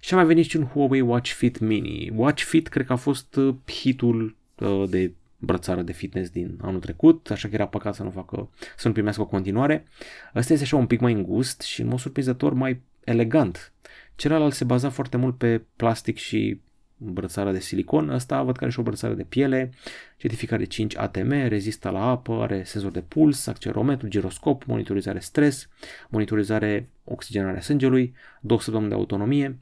[0.00, 2.12] Și a mai venit și un Huawei Watch Fit Mini.
[2.14, 6.80] Watch Fit cred că a fost uh, hitul uh, de brățară de fitness din anul
[6.80, 9.86] trecut, așa că era păcat să nu facă, să nu primească o continuare.
[10.34, 13.72] Ăsta este așa un pic mai îngust și în mod surprinzător mai elegant.
[14.16, 16.60] Celălalt se baza foarte mult pe plastic și
[16.96, 19.72] brățară de silicon, ăsta văd că are și o brățară de piele,
[20.16, 25.68] certificare 5 ATM, rezistă la apă, are senzor de puls, accelerometru, giroscop, monitorizare stres,
[26.08, 29.58] monitorizare oxigenarea sângelui, 2 săptămâni de autonomie,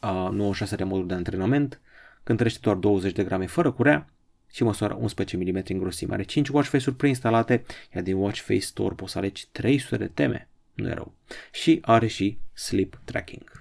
[0.00, 1.80] 96 de moduri de antrenament,
[2.24, 4.08] cântărește doar 20 de grame fără curea
[4.52, 6.14] și măsoară 11 mm în grosime.
[6.14, 10.06] Are 5 watch face-uri preinstalate, iar din Watch Face Store poți să alegi 300 de
[10.06, 11.12] teme, nu e rău.
[11.52, 13.60] Și are și sleep tracking.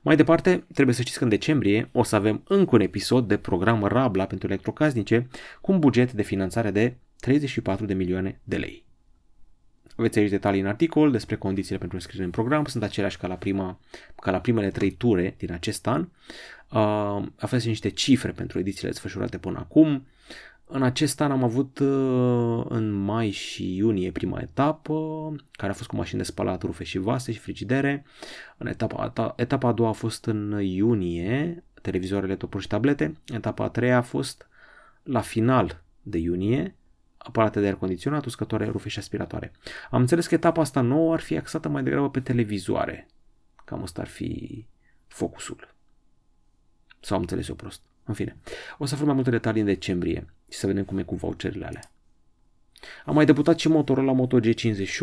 [0.00, 3.36] Mai departe, trebuie să știți că în decembrie o să avem încă un episod de
[3.36, 5.28] program Rabla pentru electrocasnice
[5.60, 8.83] cu un buget de finanțare de 34 de milioane de lei.
[9.94, 13.34] Veți aici detalii în articol despre condițiile pentru înscriere în program, sunt aceleași ca la,
[13.34, 13.78] prima,
[14.16, 16.08] ca la primele trei ture din acest an.
[16.70, 20.06] Uh, aveți niște cifre pentru edițiile desfășurate până acum.
[20.66, 24.94] În acest an am avut uh, în mai și iunie prima etapă,
[25.50, 28.04] care a fost cu mașini de spălat, rufe și vase și frigidere.
[28.56, 33.16] În etapa, etapa a doua a fost în iunie, televizoarele, topuri și tablete.
[33.26, 34.48] Etapa a treia a fost
[35.02, 36.74] la final de iunie,
[37.24, 39.52] aparate de aer condiționat, uscătoare, rufe și aspiratoare.
[39.90, 43.06] Am înțeles că etapa asta nouă ar fi axată mai degrabă pe televizoare.
[43.64, 44.64] Cam asta ar fi
[45.06, 45.74] focusul.
[47.00, 47.82] Sau am înțeles eu prost.
[48.04, 48.36] În fine,
[48.78, 51.66] o să aflăm mai multe detalii în decembrie și să vedem cum e cu voucherele
[51.66, 51.90] alea.
[53.04, 55.00] Am mai debutat și Motorola Moto G51,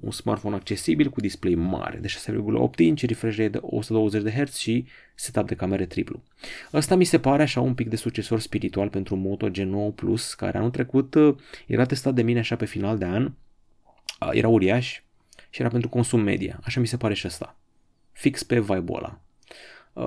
[0.00, 4.56] un smartphone accesibil cu display mare de 6,8 inch, refresh rate de 120 de Hz
[4.56, 6.22] și setup de camere triplu.
[6.72, 10.58] Ăsta mi se pare așa un pic de succesor spiritual pentru Moto G9 Plus, care
[10.58, 13.32] anul trecut uh, era testat de mine așa pe final de an,
[14.30, 15.02] era uriaș
[15.50, 17.56] și era pentru consum media, așa mi se pare și ăsta.
[18.12, 19.20] Fix pe vibe-ul ăla.
[19.20, 19.31] Uh,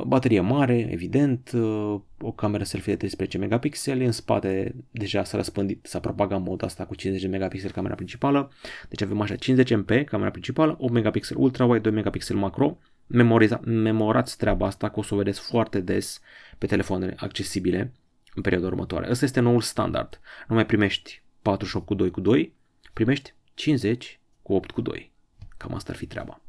[0.05, 5.85] baterie mare, evident, uh, o cameră selfie de 13 megapixeli, în spate deja s-a răspândit,
[5.85, 8.51] s-a propagat moda asta cu 50 megapixeli camera principală,
[8.89, 14.37] deci avem așa 50 MP camera principală, 8 megapixeli ultra-wide, 2 megapixeli macro, Memoriza, memorați
[14.37, 16.21] treaba asta că o să o vedeți foarte des
[16.57, 17.93] pe telefoanele accesibile
[18.33, 19.09] în perioada următoare.
[19.09, 20.19] Ăsta este noul standard.
[20.47, 22.55] Nu mai primești 48 cu 2 cu 2,
[22.93, 25.11] primești 50 cu 8 cu 2.
[25.57, 26.41] Cam asta ar fi treaba.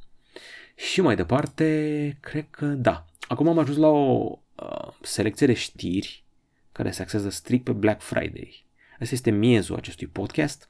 [0.77, 6.25] Și mai departe, cred că da, Acum am ajuns la o uh, selecție de știri
[6.73, 8.65] care se axează strict pe Black Friday.
[9.01, 10.69] Asta este miezul acestui podcast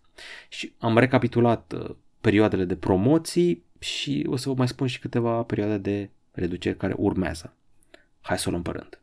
[0.49, 5.43] și am recapitulat uh, perioadele de promoții și o să vă mai spun și câteva
[5.43, 7.55] perioade de reduceri care urmează.
[8.21, 9.01] Hai să o luăm pe rând.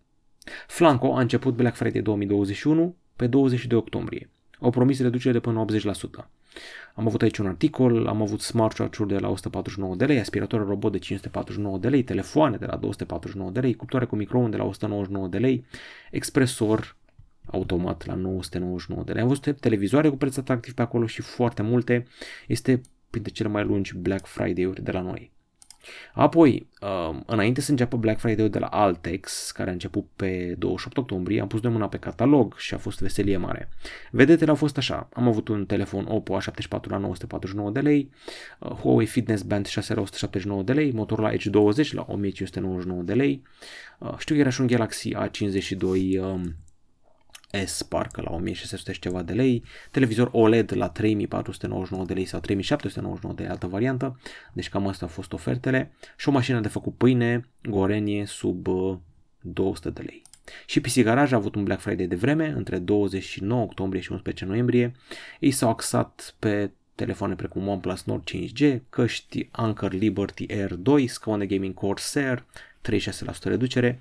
[0.68, 4.30] Flanco a început Black Friday 2021 pe 22 octombrie.
[4.60, 6.28] Au promis reducere de până 80%.
[6.96, 10.92] Am avut aici un articol, am avut smartwatch-uri de la 149 de lei, aspirator robot
[10.92, 14.64] de 549 de lei, telefoane de la 249 de lei, cuptoare cu microon de la
[14.64, 15.66] 199 de lei,
[16.12, 16.96] expresor
[17.46, 19.22] automat la 999 de lei.
[19.22, 22.06] Am văzut televizoare cu preț atractiv pe acolo și foarte multe.
[22.48, 25.32] Este printre cele mai lungi Black Friday-uri de la noi.
[26.14, 30.98] Apoi, um, înainte să înceapă Black Friday de la Altex, care a început pe 28
[30.98, 33.70] octombrie, am pus de mâna pe catalog și a fost veselie mare.
[34.12, 38.10] Vedetele au fost așa, am avut un telefon Oppo A74 la 949 de lei,
[38.60, 43.14] uh, Huawei Fitness Band 6 la 179 de lei, Motorola Edge 20 la 1599 de
[43.14, 43.42] lei,
[44.00, 46.20] uh, știu că era și un Galaxy A52
[47.66, 52.40] S parcă la 1600 și ceva de lei, televizor OLED la 3499 de lei sau
[52.40, 54.20] 3799 de lei, altă variantă,
[54.54, 58.68] deci cam astea au fost ofertele și o mașină de făcut pâine, gorenie, sub
[59.40, 60.22] 200 uh, de lei.
[60.66, 64.46] Și PC Garage a avut un Black Friday de vreme, între 29 octombrie și 11
[64.46, 64.92] noiembrie.
[65.40, 71.46] Ei s-au axat pe telefoane precum OnePlus Nord 5G, căști Anker Liberty Air 2, scaune
[71.46, 72.46] gaming Corsair,
[72.82, 74.00] 36% reducere.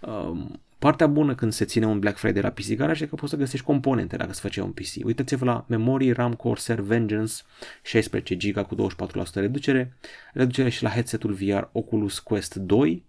[0.00, 3.30] Um, Partea bună când se ține un Black Friday la PC Garage e că poți
[3.30, 5.04] să găsești componente dacă se face un PC.
[5.04, 7.32] Uitați-vă la memorii RAM Corsair Vengeance
[7.82, 9.96] 16 GB cu 24% reducere,
[10.32, 13.04] reducere și la headsetul VR Oculus Quest 2,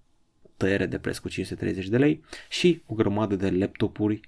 [0.58, 4.20] tăiere de preț cu 530 de lei și o grămadă de laptopuri,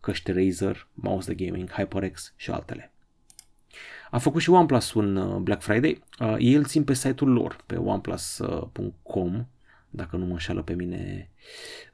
[0.00, 2.92] căști Razer, mouse de gaming, HyperX și altele.
[4.10, 6.02] A făcut și OnePlus un uh, Black Friday.
[6.20, 9.46] Uh, ei îl țin pe site-ul lor, pe oneplus.com
[9.94, 11.30] dacă nu mă înșală pe mine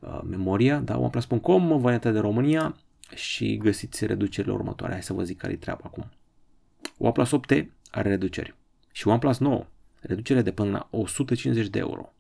[0.01, 2.77] uh, memoria, da, oneplus.com, varianta de România
[3.15, 4.93] și găsiți reducerile următoare.
[4.93, 6.11] Hai să vă zic care e treaba acum.
[6.99, 8.55] OnePlus 8T are reduceri
[8.93, 9.67] și OnePlus 9,
[10.01, 12.13] reducere de până la 150 de euro.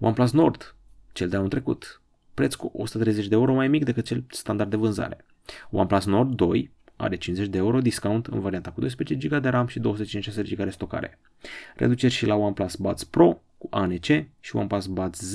[0.00, 0.74] OnePlus Nord,
[1.12, 2.00] cel de anul trecut,
[2.34, 5.24] preț cu 130 de euro mai mic decât cel standard de vânzare.
[5.70, 6.70] OnePlus Nord 2
[7.02, 10.64] are 50 de euro discount în varianta cu 12 GB de RAM și 256 GB
[10.64, 11.18] de stocare.
[11.76, 14.04] Reduceri și la OnePlus Buds Pro cu ANC
[14.40, 15.34] și OnePlus Buds Z,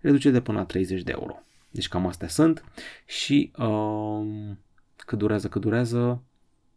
[0.00, 1.42] reduce de până la 30 de euro.
[1.70, 2.64] Deci cam astea sunt
[3.06, 4.58] și um,
[4.96, 6.22] cât durează, cât durează,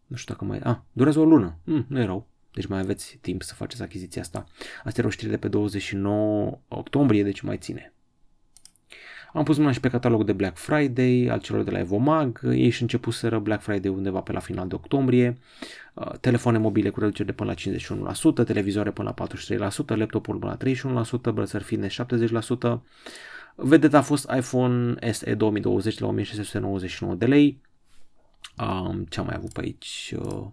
[0.08, 0.60] nu știu dacă mai...
[0.63, 2.28] Ah, durează o lună, mm, nu e rău.
[2.54, 4.46] Deci mai aveți timp să faceți achiziția asta.
[4.84, 7.94] Asta era o știre de pe 29 octombrie, deci mai ține.
[9.34, 12.39] Am pus mâna și pe catalog de Black Friday al celor de la Evomag.
[12.44, 15.38] Ei și începuseră Black Friday undeva pe la final de octombrie.
[15.94, 18.12] Uh, telefoane mobile cu reducere de până la
[18.42, 22.80] 51%, televizoare până la 43%, laptopuri până la 31%, brățări fitness 70%.
[23.56, 27.62] Vedeta a fost iPhone SE 2020 la 1699 de lei.
[28.58, 30.13] Um, ce am mai avut pe aici?
[30.20, 30.46] Uh,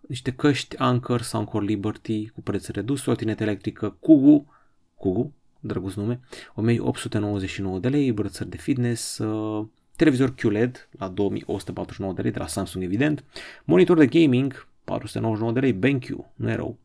[0.00, 4.46] niște căști Anker Soundcore Liberty cu preț redus, trotinetă electrică Kugu,
[4.94, 6.20] Kugu, drăguț nume,
[6.54, 9.66] 1899 de lei, brățări de fitness, uh,
[9.96, 13.24] televizor QLED la 2149 de lei de la Samsung evident,
[13.64, 16.76] monitor de gaming 499 de lei, BenQ, nu e rău,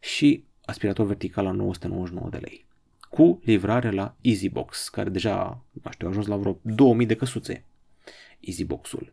[0.00, 2.64] și aspirator vertical la 999 de lei
[3.14, 7.64] cu livrare la EasyBox, care deja, nu știu, a ajuns la vreo 2000 de căsuțe.
[8.40, 9.12] EasyBox-ul.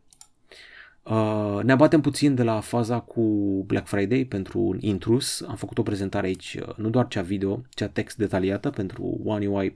[1.03, 3.21] Uh, ne abatem puțin de la faza cu
[3.67, 5.41] Black Friday pentru un intrus.
[5.41, 9.47] Am făcut o prezentare aici, uh, nu doar cea video, cea text detaliată pentru One
[9.47, 9.75] UI 4.0,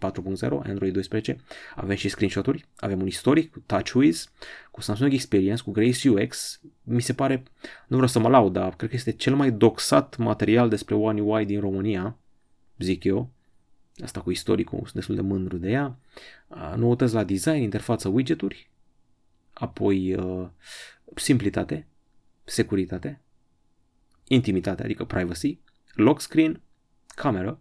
[0.63, 1.37] Android 12.
[1.75, 4.29] Avem și screenshot-uri, avem un istoric cu TouchWiz,
[4.71, 6.61] cu Samsung Experience, cu Grace UX.
[6.83, 7.43] Mi se pare,
[7.87, 11.21] nu vreau să mă laud, dar cred că este cel mai doxat material despre One
[11.21, 12.15] UI din România,
[12.77, 13.29] zic eu.
[14.03, 15.95] Asta cu istoricul, sunt destul de mândru de ea.
[16.47, 18.69] Uh, noutăți la design, interfață widgeturi,
[19.53, 20.15] apoi
[21.15, 21.87] simplitate,
[22.43, 23.21] securitate,
[24.27, 25.59] intimitate, adică privacy,
[25.93, 26.61] lock screen,
[27.15, 27.59] cameră.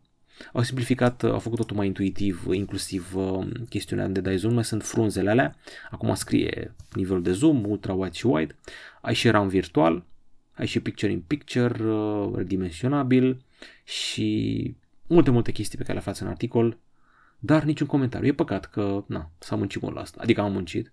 [0.53, 4.83] Au simplificat, au făcut totul mai intuitiv, inclusiv uh, chestiunea de dai zoom, mai sunt
[4.83, 5.57] frunzele alea.
[5.91, 8.57] Acum scrie nivelul de zoom, ultra wide și wide.
[9.01, 10.05] Ai și RAM virtual,
[10.55, 13.45] ai și picture in picture, uh, redimensionabil
[13.85, 16.79] și multe, multe chestii pe care le aflați în articol,
[17.39, 18.29] dar niciun comentariu.
[18.29, 20.93] E păcat că, na, s-a muncit mult la asta, adică am muncit.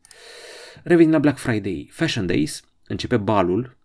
[0.83, 3.77] Revenind la Black Friday, Fashion Days, începe balul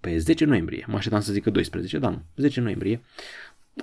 [0.00, 0.84] pe 10 noiembrie.
[0.88, 3.00] Mă așteptam să zică 12, dar nu, 10 noiembrie.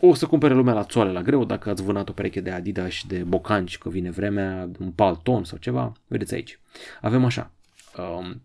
[0.01, 2.91] O să cumpere lumea la țoale la greu dacă ați vânat o pereche de Adidas
[2.91, 5.91] și de bocanci că vine vremea, un palton sau ceva.
[6.07, 6.59] Vedeți aici.
[7.01, 7.51] Avem așa.
[7.97, 8.41] Um,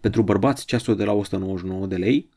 [0.00, 2.28] pentru bărbați ceasul de la 199 de lei,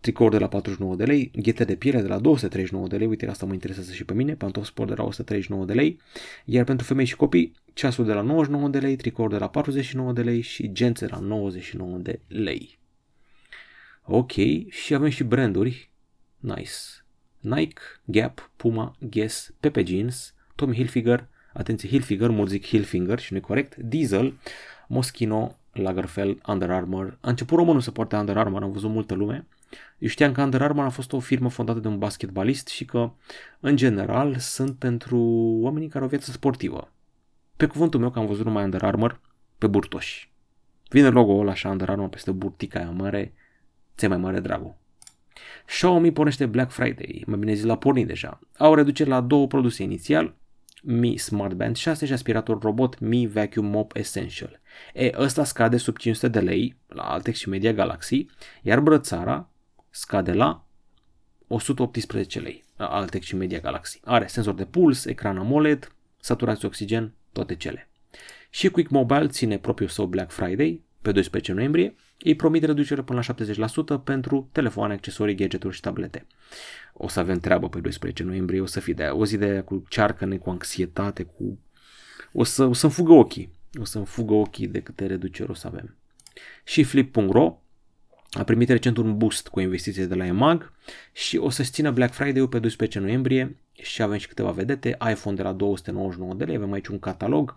[0.00, 3.28] tricouri de la 49 de lei, ghete de piele de la 239 de lei, uite
[3.28, 6.00] asta mă interesează și pe mine, pantofi sport de la 139 de lei,
[6.44, 10.12] iar pentru femei și copii, ceasul de la 99 de lei, tricouri de la 49
[10.12, 12.78] de lei și gențe de la 99 de lei.
[14.04, 14.32] Ok,
[14.68, 15.90] și avem și branduri,
[16.38, 16.70] nice,
[17.38, 23.40] Nike, Gap, Puma, Guess, Pepe Jeans, Tommy Hilfiger, atenție Hilfiger, mult zic Hilfiger și nu
[23.40, 24.34] corect, Diesel,
[24.88, 27.18] Moschino, Lagerfeld, Under Armour.
[27.20, 29.46] A început românul să poarte Under Armour, am văzut multă lume.
[29.98, 33.12] Eu știam că Under Armour a fost o firmă fondată de un basketbalist și că,
[33.60, 35.18] în general, sunt pentru
[35.60, 36.92] oamenii care au o viață sportivă.
[37.56, 39.20] Pe cuvântul meu că am văzut numai Under Armour
[39.58, 40.32] pe burtoși.
[40.88, 43.34] Vine logo-ul ăla așa Under Armour peste burtica aia mare,
[43.96, 44.74] ți mai mare dragul.
[45.66, 48.40] Xiaomi pornește Black Friday, mai bine zis la pornit deja.
[48.58, 50.34] Au reduceri la două produse inițial,
[50.82, 54.60] Mi Smart Band 6 și aspirator robot Mi Vacuum Mop Essential.
[54.94, 58.26] E, ăsta scade sub 500 de lei la Altex și Media Galaxy,
[58.62, 59.48] iar brățara
[59.90, 60.66] scade la
[61.46, 64.00] 118 lei la Altex și Media Galaxy.
[64.04, 67.88] Are senzor de puls, ecran AMOLED, saturație oxigen, toate cele.
[68.50, 71.94] Și Quick Mobile ține propriul său Black Friday pe 12 noiembrie.
[72.18, 73.34] Ei promit reducere până la
[74.00, 76.26] 70% pentru telefoane, accesorii, gadgeturi și tablete.
[76.92, 79.84] O să avem treabă pe 12 noiembrie, o să fie de o zi de cu
[79.88, 81.58] cearcăne, cu anxietate, cu...
[82.32, 83.52] O, să, o să-mi fugă ochii.
[83.80, 85.96] O să-mi fugă ochii de câte reduceri o să avem.
[86.64, 87.58] Și Flip.ro
[88.30, 90.72] a primit recent un boost cu investiție de la EMAG
[91.12, 95.36] și o să-și țină Black Friday-ul pe 12 noiembrie și avem și câteva vedete, iPhone
[95.36, 97.56] de la 299 de lei, avem aici un catalog,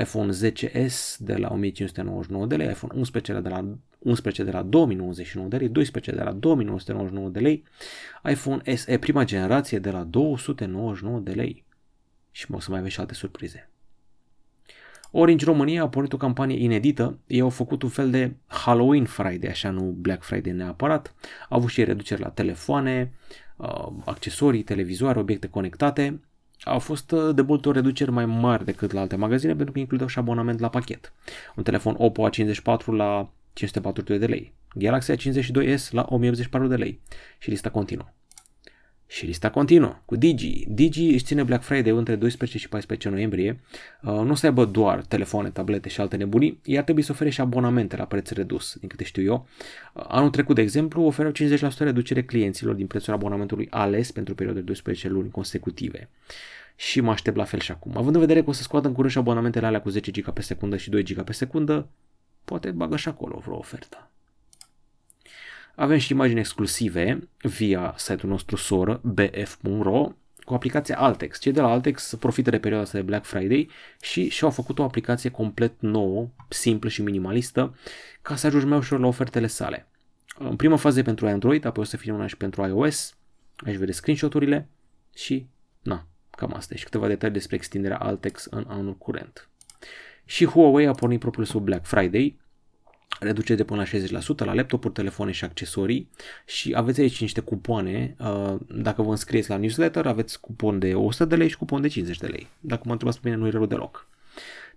[0.00, 3.64] iPhone 10S de la 1599 de lei, iPhone 11 de la
[3.98, 7.64] 11 de la 2099 de lei, 12 de la 2999 de lei,
[8.30, 11.64] iPhone SE prima generație de la 299 de lei.
[12.30, 13.68] Și o să mai avem și alte surprize.
[15.10, 19.50] Orange România a pornit o campanie inedită, ei au făcut un fel de Halloween Friday,
[19.50, 21.14] așa nu Black Friday neapărat,
[21.48, 23.43] au avut și reduceri la telefoane, uh,
[24.04, 26.20] accesorii, televizoare, obiecte conectate,
[26.64, 29.78] au fost uh, de multe ori reduceri mai mari decât la alte magazine pentru că
[29.78, 31.12] includeau și abonament la pachet.
[31.56, 37.00] Un telefon Oppo A54 la 542 de lei, Galaxy A52s la 1084 de lei
[37.38, 38.06] și lista continuă.
[39.06, 40.64] Și lista continuă cu Digi.
[40.68, 43.60] Digi își ține Black Friday între 12 și 14 noiembrie.
[44.02, 47.30] Uh, nu o să aibă doar telefoane, tablete și alte nebunii, iar trebuie să ofere
[47.30, 49.46] și abonamente la preț redus, din câte știu eu.
[49.94, 51.32] Uh, anul trecut, de exemplu, oferă 50%
[51.78, 56.08] reducere clienților din prețul abonamentului ales pentru perioade de 12 luni consecutive.
[56.76, 57.92] Și mă aștept la fel și acum.
[57.96, 60.32] Având în vedere că o să scoată în curând și abonamentele alea cu 10 GB
[60.32, 61.88] pe secundă și 2 GB pe secundă,
[62.44, 64.08] poate bagă și acolo vreo ofertă.
[65.76, 70.12] Avem și imagini exclusive via site-ul nostru soră bf.ro
[70.44, 71.38] cu aplicația Altex.
[71.38, 74.82] Cei de la Altex profită de perioada asta de Black Friday și și-au făcut o
[74.82, 77.76] aplicație complet nouă, simplă și minimalistă,
[78.22, 79.86] ca să ajungi mai ușor la ofertele sale.
[80.38, 83.16] În prima fază e pentru Android, apoi o să fie una și pentru iOS.
[83.56, 84.68] Aici vedeți screenshot-urile
[85.14, 85.46] și,
[85.82, 89.48] na, cam asta și câteva detalii despre extinderea Altex în anul curent.
[90.24, 92.38] Și Huawei a pornit propriul său Black Friday,
[93.20, 96.10] reducere de până la 60% la laptopuri, telefoane și accesorii
[96.46, 98.14] și aveți aici niște cupoane.
[98.18, 101.88] Uh, dacă vă înscrieți la newsletter, aveți cupon de 100 de lei și cupon de
[101.88, 102.46] 50 de lei.
[102.60, 104.08] Dacă mă întrebați pe mine, nu e rău deloc.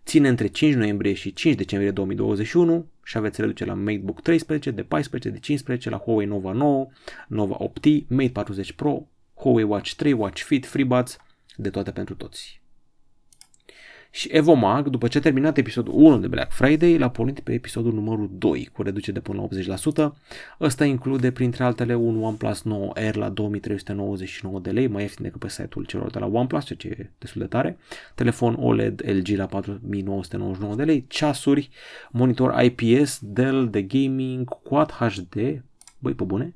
[0.05, 4.83] Ține între 5 noiembrie și 5 decembrie 2021 și aveți reducere la MateBook 13, de
[4.83, 6.87] 14, de 15, la Huawei Nova 9,
[7.27, 11.17] Nova 8T, Mate 40 Pro, Huawei Watch 3, Watch Fit, FreeBuds,
[11.55, 12.61] de toate pentru toți.
[14.17, 17.93] Și Evomag, după ce a terminat episodul 1 de Black Friday, l-a pornit pe episodul
[17.93, 19.75] numărul 2, cu reducere de până la
[20.11, 20.13] 80%.
[20.59, 25.49] Ăsta include, printre altele, un OnePlus 9R la 2399 de lei, mai ieftin decât pe
[25.49, 27.77] site-ul celor de la OnePlus, ceea ce e destul de tare.
[28.15, 31.69] Telefon OLED LG la 4999 de lei, ceasuri,
[32.11, 35.35] monitor IPS, Dell de gaming, Quad HD,
[35.99, 36.53] băi, pe bune,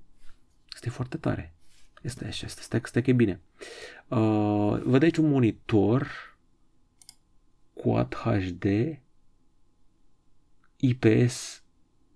[0.74, 1.54] este foarte tare.
[2.02, 3.40] Este așa, este, stai, stai că e bine.
[4.08, 6.31] Uh, văd aici un monitor
[7.82, 8.66] Quad HD
[10.76, 11.64] IPS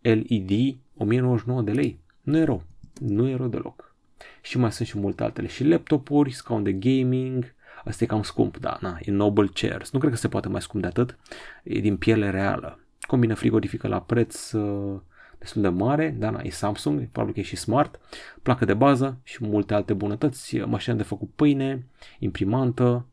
[0.02, 2.00] LED 1099 de lei.
[2.22, 2.64] Nu e rău.
[3.00, 3.96] Nu e rău deloc.
[4.42, 5.48] Și mai sunt și multe altele.
[5.48, 7.54] Și laptopuri, scaun de gaming.
[7.84, 9.92] Asta e cam scump, da, na, e Noble Chairs.
[9.92, 11.18] Nu cred că se poate mai scump de atât.
[11.64, 12.80] E din piele reală.
[13.00, 15.00] Combină frigorifică la preț uh,
[15.38, 18.00] destul de mare, da, na, e Samsung, probabil că e și smart,
[18.42, 21.86] placă de bază și multe alte bunătăți, mașină de făcut pâine,
[22.20, 23.06] imprimantă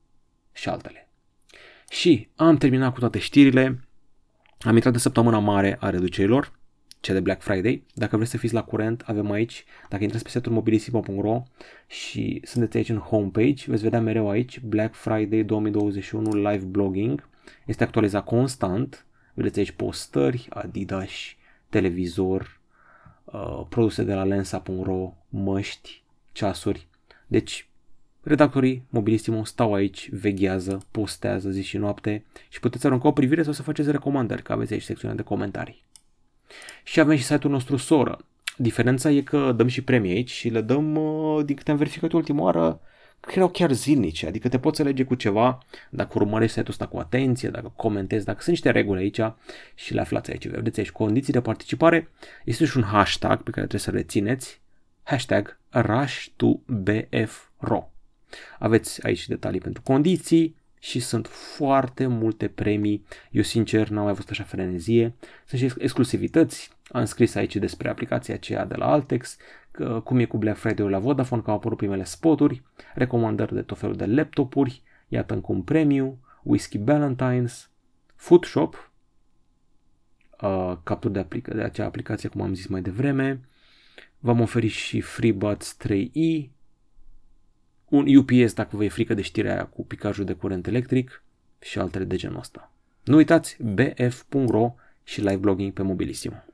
[0.52, 1.01] și altele.
[1.92, 3.80] Și am terminat cu toate știrile,
[4.60, 6.52] am intrat în săptămâna mare a reducerilor,
[7.00, 7.84] cea de Black Friday.
[7.94, 11.42] Dacă vreți să fiți la curent, avem aici, dacă intrați pe setul mobilisimo.ro
[11.86, 17.28] și sunteți aici în homepage, veți vedea mereu aici Black Friday 2021 live blogging.
[17.66, 19.06] Este actualizat constant.
[19.34, 21.10] Vedeți aici postări, Adidas,
[21.68, 22.60] televizor,
[23.24, 26.86] uh, produse de la lensa.ro, măști, ceasuri.
[27.26, 27.66] Deci
[28.24, 33.52] Redactorii Mobilissimo stau aici, veghează, postează zi și noapte și puteți arunca o privire sau
[33.52, 35.82] să faceți recomandări, că aveți aici secțiunea de comentarii.
[36.84, 38.18] Și avem și site-ul nostru soră.
[38.56, 42.12] Diferența e că dăm și premii aici și le dăm, uh, din câte am verificat
[42.12, 42.80] ultima oară,
[43.20, 45.58] că erau chiar zilnice, adică te poți alege cu ceva
[45.90, 49.20] dacă urmărești site-ul ăsta cu atenție, dacă comentezi, dacă sunt niște reguli aici
[49.74, 50.46] și le aflați aici.
[50.46, 52.10] Vedeți aici condiții de participare,
[52.44, 54.60] este și un hashtag pe care trebuie să rețineți,
[55.02, 57.91] hashtag rush2bfro.
[58.58, 63.04] Aveți aici detalii pentru condiții și sunt foarte multe premii.
[63.30, 65.14] Eu sincer n-am mai văzut așa frenezie.
[65.46, 66.70] Sunt și exclusivități.
[66.88, 69.36] Am scris aici despre aplicația aceea de la Altex,
[69.70, 72.62] că, cum e cu Black Friday la Vodafone, că au apărut primele spoturi,
[72.94, 77.70] recomandări de tot felul de laptopuri, iată încă un premiu, Whiskey Valentines,
[78.14, 78.92] Food Shop,
[80.40, 83.40] uh, capturi de, aplic- de acea aplicație, cum am zis mai devreme,
[84.18, 86.50] v-am oferit și FreeBuds 3i,
[87.92, 91.22] un UPS dacă vă e frică de știrea aia cu picajul de curent electric
[91.60, 92.72] și altele de genul ăsta.
[93.04, 94.74] Nu uitați bf.ro
[95.04, 96.44] și live blogging pe Mobilissimo.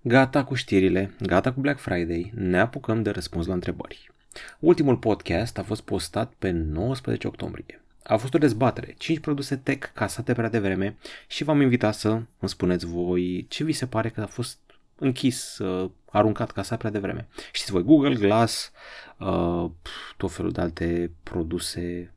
[0.00, 4.10] Gata cu știrile, gata cu Black Friday, ne apucăm de răspuns la întrebări.
[4.58, 7.82] Ultimul podcast a fost postat pe 19 octombrie.
[8.02, 10.96] A fost o dezbatere, 5 produse tech casate prea devreme
[11.28, 14.58] și v-am invitat să îmi spuneți voi ce vi se pare că a fost
[15.00, 17.28] închis, uh, aruncat casa prea devreme.
[17.52, 18.72] Știți voi, Google Glass,
[19.18, 19.70] uh,
[20.16, 22.14] tot felul de alte produse,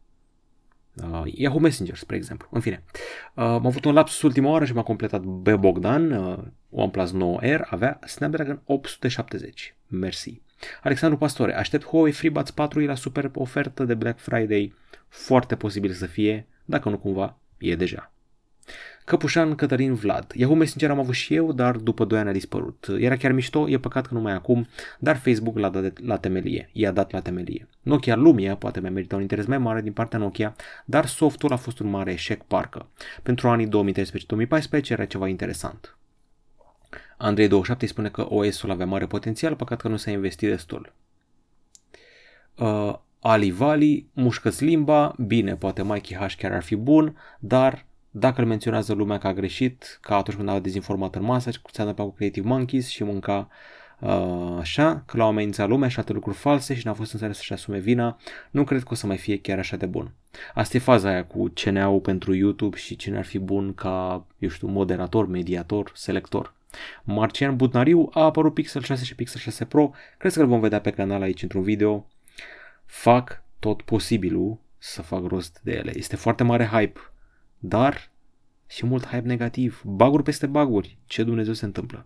[0.95, 2.47] uh, Yahoo Messenger, spre exemplu.
[2.51, 2.83] În fine,
[3.33, 5.49] uh, am avut un lapsus ultima oară și m-a completat B.
[5.49, 6.37] Bogdan, uh,
[6.69, 9.75] OnePlus 9R, avea Snapdragon 870.
[9.87, 10.41] Mersi.
[10.83, 14.73] Alexandru Pastore, aștept Huawei FreeBuds 4 la super ofertă de Black Friday.
[15.07, 18.11] Foarte posibil să fie, dacă nu cumva, e deja.
[19.05, 20.31] Căpușan Cătălin Vlad.
[20.35, 22.87] Yahoo Messenger am avut și eu, dar după 2 ani a dispărut.
[22.97, 24.67] Era chiar mișto, e păcat că nu mai acum,
[24.99, 26.69] dar Facebook l-a dat la temelie.
[26.71, 27.67] I-a dat la temelie.
[27.81, 31.55] Nokia Lumia poate mai merita un interes mai mare din partea Nokia, dar softul a
[31.55, 32.87] fost un mare eșec parcă.
[33.23, 33.69] Pentru anii 2013-2014
[34.87, 35.97] era ceva interesant.
[37.17, 40.93] Andrei 27 spune că OS-ul avea mare potențial, păcat că nu s-a investit destul.
[42.55, 47.85] Uh, Ali Vali, mușcă limba, bine, poate Mikey H chiar ar fi bun, dar
[48.15, 51.69] dacă îl menționează lumea că a greșit, ca atunci când a dezinformat în masă, cu
[51.71, 53.47] ți-a cu Creative Monkeys și mânca
[53.99, 57.33] uh, așa, că l-au amenințat lumea și alte lucruri false și n-a fost în stare
[57.33, 58.17] să-și asume vina,
[58.51, 60.11] nu cred că o să mai fie chiar așa de bun.
[60.53, 64.49] Asta e faza aia cu CNA-ul pentru YouTube și cine ar fi bun ca, eu
[64.49, 66.53] știu, moderator, mediator, selector.
[67.03, 70.81] Marcian Butnariu a apărut Pixel 6 și Pixel 6 Pro, cred că îl vom vedea
[70.81, 72.07] pe canal aici într-un video.
[72.85, 75.91] Fac tot posibilul să fac rost de ele.
[75.95, 76.99] Este foarte mare hype
[77.65, 78.09] dar
[78.67, 82.05] și mult hype negativ, baguri peste baguri, ce Dumnezeu se întâmplă.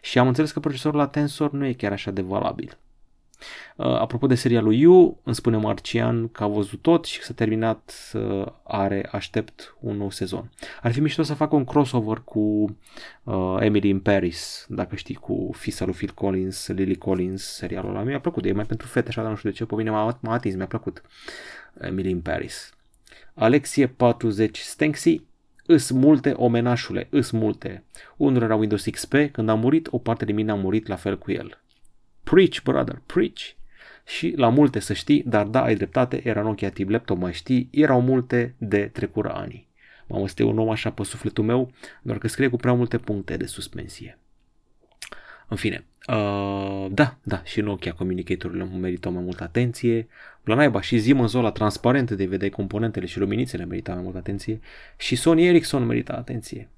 [0.00, 2.78] Și am înțeles că procesorul la Tensor nu e chiar așa de valabil.
[3.76, 7.24] Uh, apropo de seria lui Yu, îmi spune Marcian că a văzut tot și că
[7.24, 10.50] s-a terminat, uh, are, aștept un nou sezon.
[10.82, 12.76] Ar fi mișto să fac un crossover cu
[13.22, 18.02] uh, Emily in Paris, dacă știi, cu fisa lui Phil Collins, Lily Collins, serialul ăla.
[18.02, 20.18] Mi-a plăcut, e mai pentru fete, așa, dar nu știu de ce, pe mine m-a,
[20.20, 21.02] m-a atins, mi-a plăcut
[21.80, 22.73] Emily in Paris.
[23.36, 25.22] Alexie 40 Stenxi,
[25.66, 27.84] îs multe omenașule, îs multe.
[28.16, 31.18] Unul era Windows XP, când a murit, o parte de mine a murit la fel
[31.18, 31.60] cu el.
[32.22, 33.40] Preach, brother, preach.
[34.06, 37.68] Și la multe să știi, dar da, ai dreptate, era Nokia Tip Laptop, mai știi,
[37.70, 39.66] erau multe de trecură ani.
[40.06, 41.70] Mamă, este un om așa pe sufletul meu,
[42.02, 44.18] doar că scrie cu prea multe puncte de suspensie.
[45.48, 50.08] În fine, uh, da, da, și Nokia comunicatorurile meritau mai multă atenție,
[50.44, 54.60] la naiba și Siemens ăla transparent de vedeai componentele și luminițele meritau mai multă atenție
[54.96, 56.68] și Sony Ericsson merita atenție.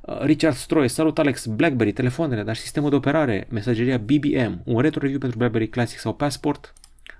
[0.00, 5.00] Uh, Richard Stroy, salut Alex, BlackBerry, telefoanele, dar sistemul de operare, mesageria BBM, un retro
[5.00, 6.72] review pentru BlackBerry Classic sau Passport,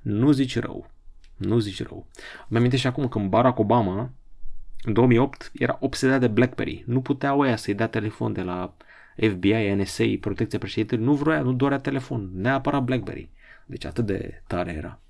[0.03, 0.91] nu zici rău.
[1.37, 2.07] Nu zici rău.
[2.49, 4.11] Mă amintesc și acum când Barack Obama,
[4.83, 6.85] în 2008, era obsedat de BlackBerry.
[6.87, 8.75] Nu putea oia să-i dea telefon de la
[9.29, 11.05] FBI, NSA, protecția președintelui.
[11.05, 12.31] Nu vrea, nu dorea telefon.
[12.35, 13.29] Neapărat BlackBerry.
[13.67, 15.01] Deci atât de tare era.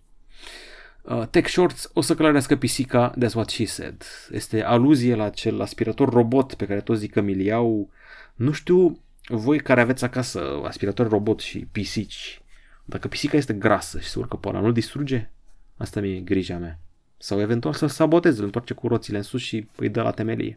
[1.02, 4.04] Uh, Tech Shorts o să călărească pisica, that's what she said.
[4.30, 7.90] Este aluzie la acel aspirator robot pe care toți zic că mi iau.
[8.34, 12.40] Nu știu voi care aveți acasă aspirator robot și pisici.
[12.84, 15.30] Dacă pisica este grasă și se urcă pe ăla, nu distruge?
[15.76, 16.78] Asta mi-e grija mea.
[17.16, 20.54] Sau eventual să-l saboteze, îl întoarce cu roțile în sus și îi dă la temelie.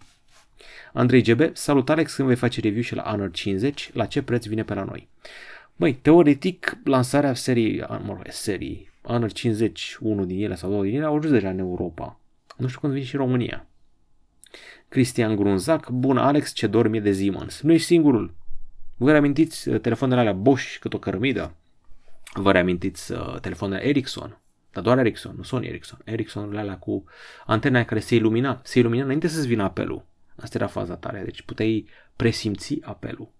[0.93, 4.45] Andrei GB, salut Alex, când vei face review și la Honor 50, la ce preț
[4.45, 5.08] vine pe la noi?
[5.76, 10.95] Băi, teoretic, lansarea serii, mă rog, serii, Honor 50, unul din ele sau două din
[10.95, 12.20] ele, au ajuns deja în Europa.
[12.58, 13.68] Nu știu când vine și România.
[14.89, 17.62] Cristian Grunzac, bun Alex, ce dormi de Siemens.
[17.62, 18.34] Nu ești singurul.
[18.97, 21.56] Vă reamintiți uh, telefoanele alea Bosch cât o cărămidă?
[22.34, 24.38] Vă reamintiți uh, telefoanele Ericsson?
[24.72, 25.99] Dar doar Ericsson, nu Sony Ericsson.
[26.04, 27.04] Ericsson alea cu
[27.45, 28.62] antena care se ilumina.
[28.64, 30.06] Se ilumina înainte să-ți vină apelul.
[30.36, 31.23] Asta era faza tare.
[31.23, 33.31] Deci puteai presimți apelul.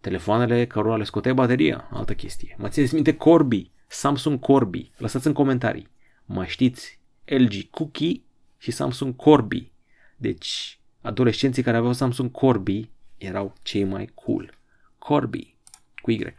[0.00, 2.54] Telefoanele cărora le scoteai bateria, altă chestie.
[2.58, 4.90] Mă țineți minte Corby, Samsung Corby.
[4.96, 5.88] Lăsați în comentarii.
[6.24, 8.22] Mai știți LG Cookie
[8.58, 9.72] și Samsung Corby.
[10.16, 14.58] Deci adolescenții care aveau Samsung Corby erau cei mai cool.
[14.98, 15.56] Corby
[16.02, 16.34] cu Y.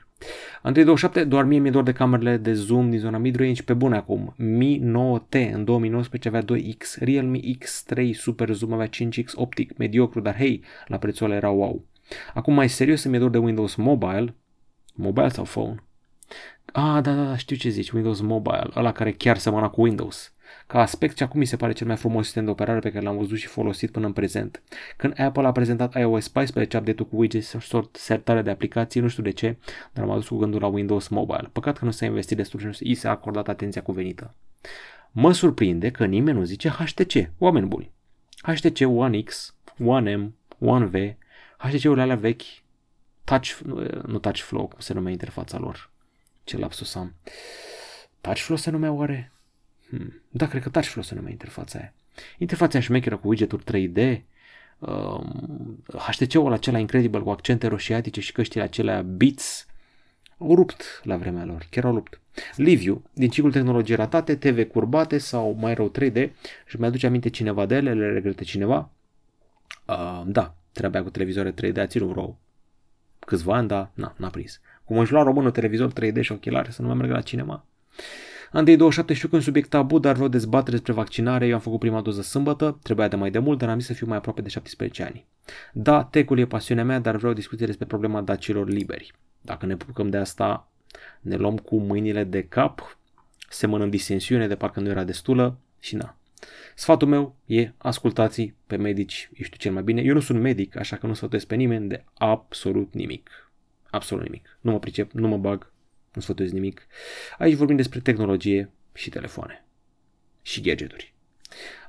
[0.64, 3.96] Andrei 27, doar mie mi-e dor de camerele de zoom din zona midrange pe bune
[3.96, 4.34] acum.
[4.38, 10.36] Mi 9T în 2019 avea 2X, Realme X3 Super Zoom avea 5X optic, mediocru, dar
[10.36, 11.84] hei, la prețul ăla era wow.
[12.34, 14.36] Acum mai serios mi-e dor de Windows Mobile,
[14.94, 15.84] mobile sau phone?
[16.66, 20.34] Ah, da, da, da, știu ce zici, Windows Mobile, ăla care chiar semăna cu Windows.
[20.72, 23.06] Ca aspect și acum mi se pare cel mai frumos sistem de operare pe care
[23.06, 24.62] l-am văzut și folosit până în prezent.
[24.98, 29.08] Când Apple a prezentat iOS 14, update-ul cu widgets și sort sertare de aplicații, nu
[29.08, 29.58] știu de ce,
[29.94, 31.50] dar am adus cu gândul la Windows Mobile.
[31.52, 34.36] Păcat că nu s-a investit destul și nu i s-a acordat atenția cuvenită.
[35.12, 37.92] Mă surprinde că nimeni nu zice HTC, oameni buni.
[38.42, 39.56] HTC One X,
[39.86, 40.94] One M, One V,
[41.58, 42.44] HTC-urile alea vechi,
[43.24, 43.60] Touch,
[44.06, 45.92] nu Touch Flow, cum se numea interfața lor.
[46.44, 47.16] Ce lapsus am.
[48.22, 49.31] Touch Flow se numea oare?
[49.92, 50.22] Hmm.
[50.30, 51.94] Da, cred că TouchFlow se numea interfața aia.
[52.38, 54.22] Interfața aia șmecheră cu widgeturi 3D,
[54.80, 59.66] um, HTC-ul acela incredibil cu accente roșiatice și căștile acelea Beats
[60.38, 62.20] au rupt la vremea lor, chiar au rupt.
[62.56, 66.30] Liviu, din ciclul tehnologie ratate, TV curbate sau mai rău 3D
[66.66, 68.90] și mai aduce aminte cineva de ele, le regrete cineva?
[69.88, 72.40] Uh, da, treaba cu televizoare 3D a ținut vreo
[73.20, 74.60] câțiva ani, dar na, n-a prins.
[74.84, 77.66] Cum își lua românul televizor 3D și ochelari să nu mai meargă la cinema.
[78.54, 81.48] Andrei 27 știu că un subiect tabu, dar vreau dezbatere despre vaccinare.
[81.48, 83.94] Eu am făcut prima doză sâmbătă, trebuia de mai de mult, dar am zis să
[83.94, 85.26] fiu mai aproape de 17 ani.
[85.74, 89.14] Da, tecul e pasiunea mea, dar vreau discuție despre problema dacilor liberi.
[89.42, 90.72] Dacă ne pucăm de asta,
[91.22, 92.98] ne luăm cu mâinile de cap,
[93.50, 96.18] semănăm disensiune de parcă nu era destulă și na.
[96.76, 100.02] Sfatul meu e ascultați pe medici, eu știu cel mai bine.
[100.02, 103.52] Eu nu sunt medic, așa că nu sfătuiesc pe nimeni de absolut nimic.
[103.90, 104.58] Absolut nimic.
[104.62, 105.71] Nu mă pricep, nu mă bag,
[106.14, 106.88] nu sfătuiesc nimic.
[107.38, 109.66] Aici vorbim despre tehnologie și telefoane.
[110.42, 111.14] Și gadgeturi.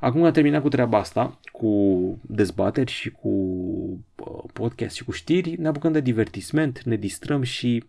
[0.00, 5.60] Acum am terminat cu treaba asta, cu dezbateri și cu uh, podcast și cu știri,
[5.60, 7.84] ne apucăm de divertisment, ne distrăm și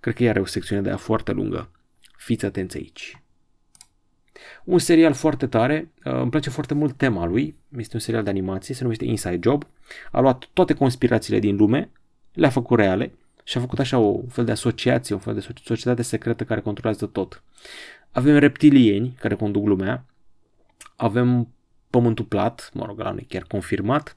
[0.00, 1.70] cred că iar are o secțiune de aia foarte lungă.
[2.16, 3.22] Fiți atenți aici.
[4.64, 8.30] Un serial foarte tare, uh, îmi place foarte mult tema lui, este un serial de
[8.30, 9.66] animație, se numește Inside Job,
[10.10, 11.90] a luat toate conspirațiile din lume,
[12.32, 13.12] le-a făcut reale
[13.48, 17.06] și a făcut așa o fel de asociație, o fel de societate secretă care controlează
[17.06, 17.42] tot.
[18.10, 20.04] Avem reptilieni care conduc lumea,
[20.96, 21.48] avem
[21.90, 24.16] pământul plat, mă rog, la chiar confirmat,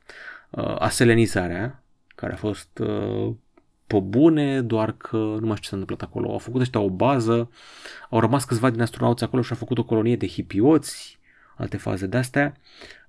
[0.49, 1.83] uh, aselenizarea,
[2.15, 3.33] care a fost uh,
[3.87, 6.31] pe bune, doar că nu mai știu ce s-a întâmplat acolo.
[6.31, 7.49] Au făcut ăștia o bază,
[8.09, 11.19] au rămas câțiva din astronauți acolo și au făcut o colonie de hipioți,
[11.55, 12.53] alte faze de-astea.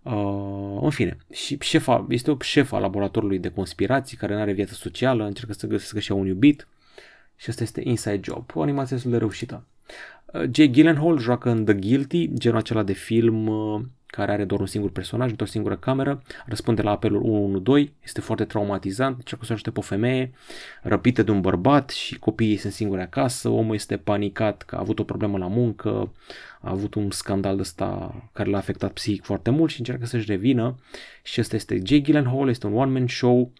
[0.03, 4.74] Uh, în fine, și șefa, este o șefa laboratorului de conspirații care nu are viață
[4.74, 6.68] socială, încearcă să găsească și un iubit
[7.36, 9.64] și asta este Inside Job, o animație destul de reușită.
[10.26, 13.80] Uh, Jay Gyllenhaal joacă în The Guilty, genul acela de film uh,
[14.17, 18.45] care are doar un singur personaj, într-o singură cameră, răspunde la apelul 112, este foarte
[18.45, 20.31] traumatizant, încearcă să ajute pe o femeie,
[20.83, 24.99] răpită de un bărbat și copiii sunt singuri acasă, omul este panicat că a avut
[24.99, 26.13] o problemă la muncă,
[26.61, 30.79] a avut un scandal ăsta care l-a afectat psihic foarte mult și încearcă să-și revină
[31.23, 33.53] și ăsta este Jake Gyllenhaal, este un one-man show,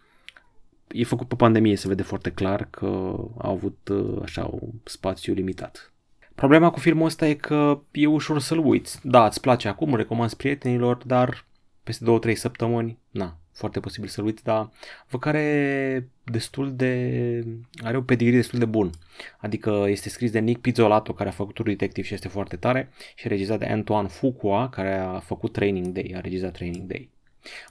[0.87, 5.33] e făcut pe pandemie, se vede foarte clar că a avut uh, așa un spațiu
[5.33, 5.92] limitat.
[6.35, 8.99] Problema cu filmul ăsta e că e ușor să-l uiți.
[9.03, 11.45] Da, îți place acum, îl recomand prietenilor, dar
[11.83, 14.69] peste 2-3 săptămâni, na, foarte posibil să-l uiți, dar
[15.09, 17.43] văd că are destul de...
[17.83, 18.89] are o pedigree destul de bun.
[19.37, 22.89] Adică este scris de Nick Pizzolato, care a făcut True Detective și este foarte tare,
[23.15, 27.09] și regizat de Antoine Fuqua, care a făcut Training Day, a regizat Training Day.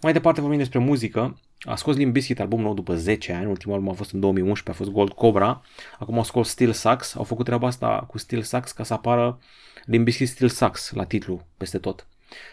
[0.03, 1.39] Mai departe vorbim despre muzică.
[1.65, 4.71] A scos Limp Bizkit album nou după 10 ani, ultimul album a fost în 2011,
[4.71, 5.63] a fost Gold Cobra,
[5.99, 9.39] acum au scos Steel Sax, au făcut treaba asta cu Steel Sax ca să apară
[9.85, 12.07] Limp Bizkit Steel Sax la titlu peste tot.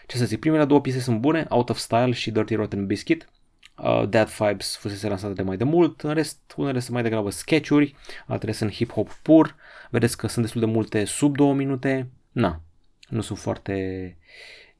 [0.06, 3.28] Ce să zic, primele două piese sunt bune, Out of Style și Dirty Rotten Biscuit.
[3.76, 7.30] Uh, Dead Vibes fusese lansată de mai de mult, în rest unele sunt mai degrabă
[7.30, 7.94] sketch-uri,
[8.26, 9.56] altele sunt hip-hop pur,
[9.90, 12.60] vedeți că sunt destul de multe sub două minute, na,
[13.08, 14.16] nu sunt foarte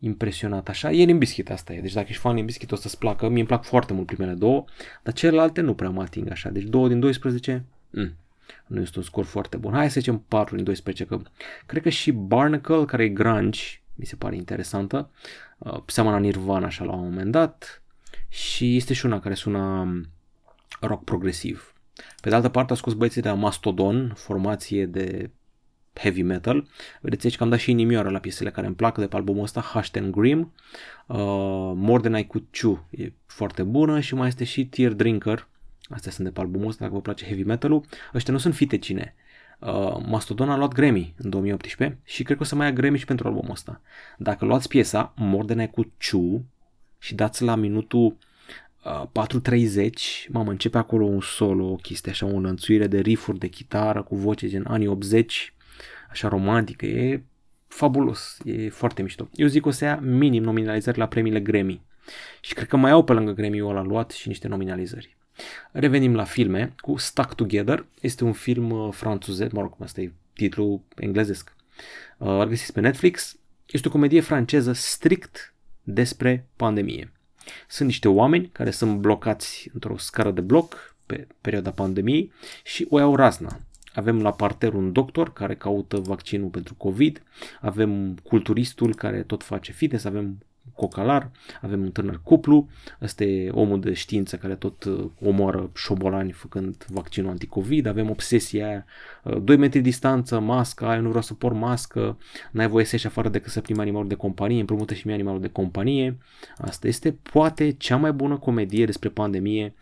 [0.01, 0.91] impresionat așa.
[0.91, 3.65] E Limbiskit asta e, deci dacă ești fan Limbiskit o să-ți placă, mie îmi plac
[3.65, 4.65] foarte mult primele două,
[5.03, 8.15] dar celelalte nu prea mă ating așa, deci 2 din 12, mm,
[8.67, 9.73] nu este un scor foarte bun.
[9.73, 11.21] Hai să zicem 4 din 12, că
[11.67, 13.61] cred că și Barnacle, care e grunge,
[13.95, 15.11] mi se pare interesantă,
[15.59, 17.83] uh, seamănă Nirvana așa la un moment dat
[18.29, 20.07] și este și una care sună um,
[20.81, 21.75] rock progresiv.
[22.21, 25.31] Pe de altă parte a scos băieții de la Mastodon, formație de
[25.95, 26.67] heavy metal.
[27.01, 29.43] Vedeți aici că am dat și inimioară la piesele care îmi plac de pe albumul
[29.43, 30.53] ăsta, Hashtag Grim,
[31.07, 31.17] uh,
[31.75, 35.49] More Than I Could Chew, e foarte bună și mai este și Tear Drinker,
[35.89, 37.85] astea sunt de pe albumul ăsta, dacă vă place heavy metal-ul.
[38.15, 39.15] Ăștia nu sunt fitecine.
[39.59, 42.99] Uh, Mastodon a luat Grammy în 2018 și cred că o să mai ia Grammy
[42.99, 43.81] și pentru albumul ăsta.
[44.19, 46.45] Dacă luați piesa More Than I Could Chew
[46.99, 48.17] și dați la minutul
[48.85, 53.49] uh, 4.30, mamă, începe acolo un solo, o chestie așa, o înălțuire de riffuri de
[53.49, 55.55] chitară cu voce gen anii 80,
[56.11, 57.23] așa romantică, e
[57.67, 59.29] fabulos, e foarte mișto.
[59.35, 61.83] Eu zic că o să ia minim nominalizări la premiile Grammy.
[62.41, 65.17] Și cred că mai au pe lângă Grammy-ul ăla luat și niște nominalizări.
[65.73, 67.87] Revenim la filme cu Stuck Together.
[68.01, 71.55] Este un film uh, francezez, mă rog, asta e titlul englezesc.
[72.19, 73.37] Uh, îl găsiți pe Netflix.
[73.67, 77.13] Este o comedie franceză strict despre pandemie.
[77.69, 82.33] Sunt niște oameni care sunt blocați într-o scară de bloc pe perioada pandemiei
[82.65, 83.61] și o iau razna.
[83.95, 87.23] Avem la parter un doctor care caută vaccinul pentru COVID,
[87.61, 90.39] avem culturistul care tot face fitness, avem
[90.75, 91.31] cocalar,
[91.61, 92.69] avem un tânăr cuplu,
[93.03, 98.67] ăsta e omul de știință care tot uh, omoară șobolani făcând vaccinul anticovid, avem obsesia
[98.67, 98.85] aia,
[99.23, 102.19] 2 uh, metri distanță, mască, aia nu vreau să por mască,
[102.51, 105.41] n-ai voie să ieși afară decât să primi animalul de companie, împrumută și mie animalul
[105.41, 106.19] de companie.
[106.59, 109.75] Asta este poate cea mai bună comedie despre pandemie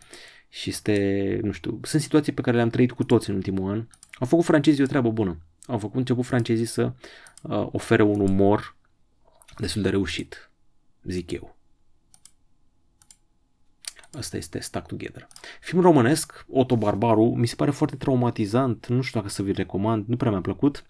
[0.49, 3.87] și este, nu știu, sunt situații pe care le-am trăit cu toți în ultimul an.
[4.19, 5.37] Au făcut francezii o treabă bună.
[5.67, 6.93] Au făcut început francezii să
[7.41, 8.75] uh, ofere un umor
[9.57, 10.51] destul de reușit,
[11.03, 11.57] zic eu.
[14.11, 15.27] Asta este Stuck Together.
[15.61, 20.07] Film românesc, Otto Barbaru, mi se pare foarte traumatizant, nu știu dacă să vi recomand,
[20.07, 20.85] nu prea mi-a plăcut.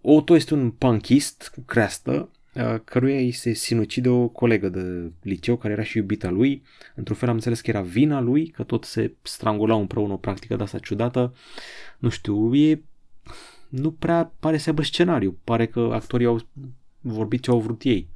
[0.00, 2.41] Otto este un punkist cu creastă, uh,
[2.84, 6.62] căruia îi se sinucide o colegă de liceu care era și iubita lui.
[6.94, 10.56] Într-un fel am înțeles că era vina lui, că tot se strangulau împreună o practică
[10.56, 11.34] de asta ciudată.
[11.98, 12.82] Nu știu, e...
[13.68, 15.38] nu prea pare să aibă scenariu.
[15.44, 16.40] Pare că actorii au
[17.00, 18.08] vorbit ce au vrut ei.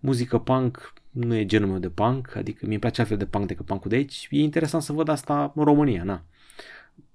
[0.00, 3.66] Muzică punk nu e genul meu de punk, adică mi-e place altfel de punk decât
[3.66, 4.28] punkul de aici.
[4.30, 6.24] E interesant să văd asta în România, na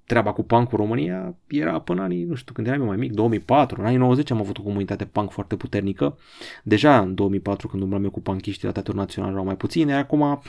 [0.06, 3.12] treaba cu punk în România era până anii, nu știu, când eram eu mai mic,
[3.12, 6.18] 2004, în anii 90 am avut o comunitate punk foarte puternică.
[6.64, 10.00] Deja în 2004, când umblam eu cu punkiștii la Teatrul Național, erau mai puțini, iar
[10.00, 10.42] acum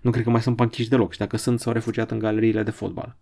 [0.00, 2.70] nu cred că mai sunt punkiști deloc și dacă sunt, s-au refugiat în galeriile de
[2.70, 3.16] fotbal.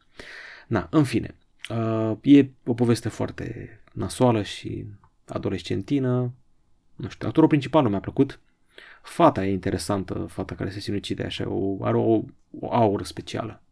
[0.66, 1.35] Na, în fine,
[1.71, 4.87] uh, e o poveste foarte nasoală și
[5.27, 6.33] adolescentină.
[6.97, 8.41] Nu știu, actorul principal nu mi-a plăcut.
[9.03, 12.23] Fata e interesantă, fata care se sinucide așa, o, are o,
[12.61, 13.62] o aură specială.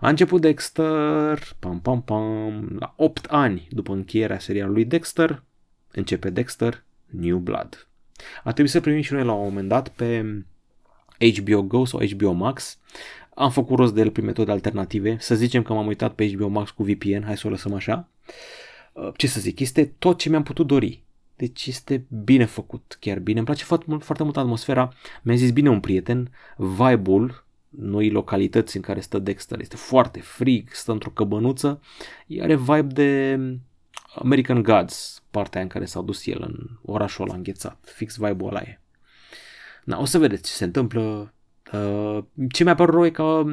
[0.00, 5.42] A început Dexter, pam pam pam, la 8 ani după încheierea serialului Dexter,
[5.92, 7.88] începe Dexter New Blood.
[8.38, 10.24] A trebuit să primim și noi la un moment dat pe
[11.18, 12.78] HBO Go sau HBO Max.
[13.34, 15.16] Am făcut rost de el prin metode alternative.
[15.20, 18.08] Să zicem că m-am uitat pe HBO Max cu VPN, hai să o lăsăm așa.
[18.92, 21.02] Uh, ce să zic, este tot ce mi-am putut dori.
[21.36, 23.36] Deci este bine făcut, chiar bine.
[23.36, 24.92] Îmi place foarte mult, foarte mult atmosfera.
[25.22, 29.60] Mi-a zis bine un prieten, vibe-ul noi localități în care stă Dexter.
[29.60, 31.80] Este foarte frig, stă într-o căbănuță.
[32.40, 33.40] Are vibe de
[34.14, 37.92] American Gods, partea în care s-a dus el în orașul ăla înghețat.
[37.94, 38.80] Fix vibe-ul ăla e.
[39.84, 41.32] Na, o să vedeți ce se întâmplă.
[41.72, 42.18] Uh,
[42.52, 43.44] ce mi-a părut rău e că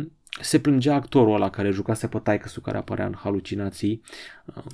[0.41, 4.01] se plângea actorul ăla care jucase pe taică care apărea în halucinații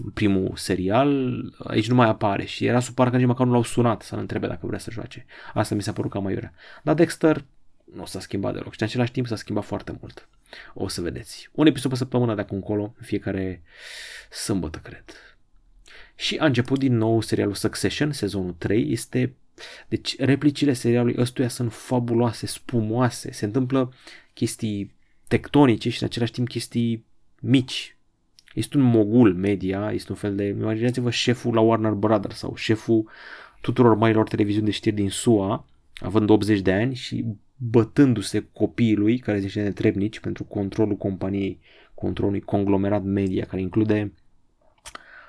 [0.04, 1.32] în primul serial,
[1.64, 4.48] aici nu mai apare și era supărat că nici măcar nu l-au sunat să-l întrebe
[4.48, 5.26] dacă vrea să joace.
[5.54, 6.54] Asta mi s-a părut cam mai iurea.
[6.84, 7.46] Dar Dexter
[7.96, 10.28] nu s-a schimbat deloc și în același timp s-a schimbat foarte mult.
[10.74, 11.50] O să vedeți.
[11.52, 13.62] Un episod pe săptămână de acum încolo, în fiecare
[14.30, 15.04] sâmbătă, cred.
[16.16, 18.92] Și a început din nou serialul Succession, sezonul 3.
[18.92, 19.36] Este
[19.88, 23.94] deci replicile serialului ăstuia sunt fabuloase, spumoase, se întâmplă
[24.34, 24.94] chestii
[25.28, 27.06] tectonice și în același timp chestii
[27.42, 27.96] mici.
[28.54, 33.10] Este un mogul media, este un fel de, imaginați-vă șeful la Warner Brothers sau șeful
[33.62, 35.66] tuturor marilor televiziuni de știri din SUA,
[35.96, 37.26] având 80 de ani și
[37.64, 41.60] bătându-se copiii lui, care sunt niște netrebnici, pentru controlul companiei,
[41.94, 44.12] controlul conglomerat media, care include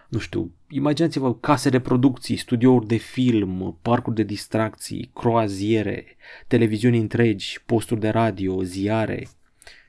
[0.08, 6.04] nu știu, imaginați-vă case de producții, studiouri de film, parcuri de distracții, croaziere,
[6.46, 9.28] televiziuni întregi, posturi de radio, ziare,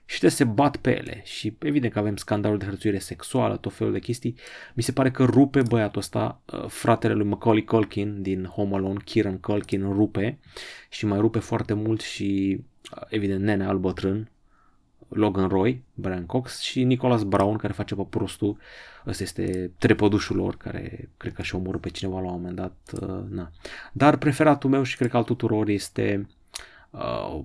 [0.05, 3.73] și te se bat pe ele și evident că avem scandalul de hărțuire sexuală, tot
[3.73, 4.35] felul de chestii.
[4.73, 8.99] Mi se pare că rupe băiatul ăsta, uh, fratele lui Macaulay Culkin din Home Alone,
[9.05, 10.39] Kieran Culkin rupe
[10.89, 12.59] și mai rupe foarte mult și
[12.95, 14.31] uh, evident nene al bătrân,
[15.07, 18.57] Logan Roy, Brian Cox și Nicholas Brown care face pe prostul.
[19.07, 22.75] Ăsta este trepădușul lor care cred că și omorât pe cineva la un moment dat.
[23.01, 23.51] Uh, na.
[23.91, 26.27] Dar preferatul meu și cred că al tuturor este
[26.89, 27.43] uh,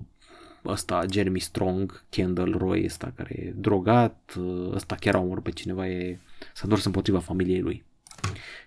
[0.65, 4.35] ăsta Jeremy Strong, Kendall Roy ăsta care e drogat,
[4.71, 6.19] ăsta chiar a omorât pe cineva, e,
[6.53, 7.83] s-a întors împotriva familiei lui.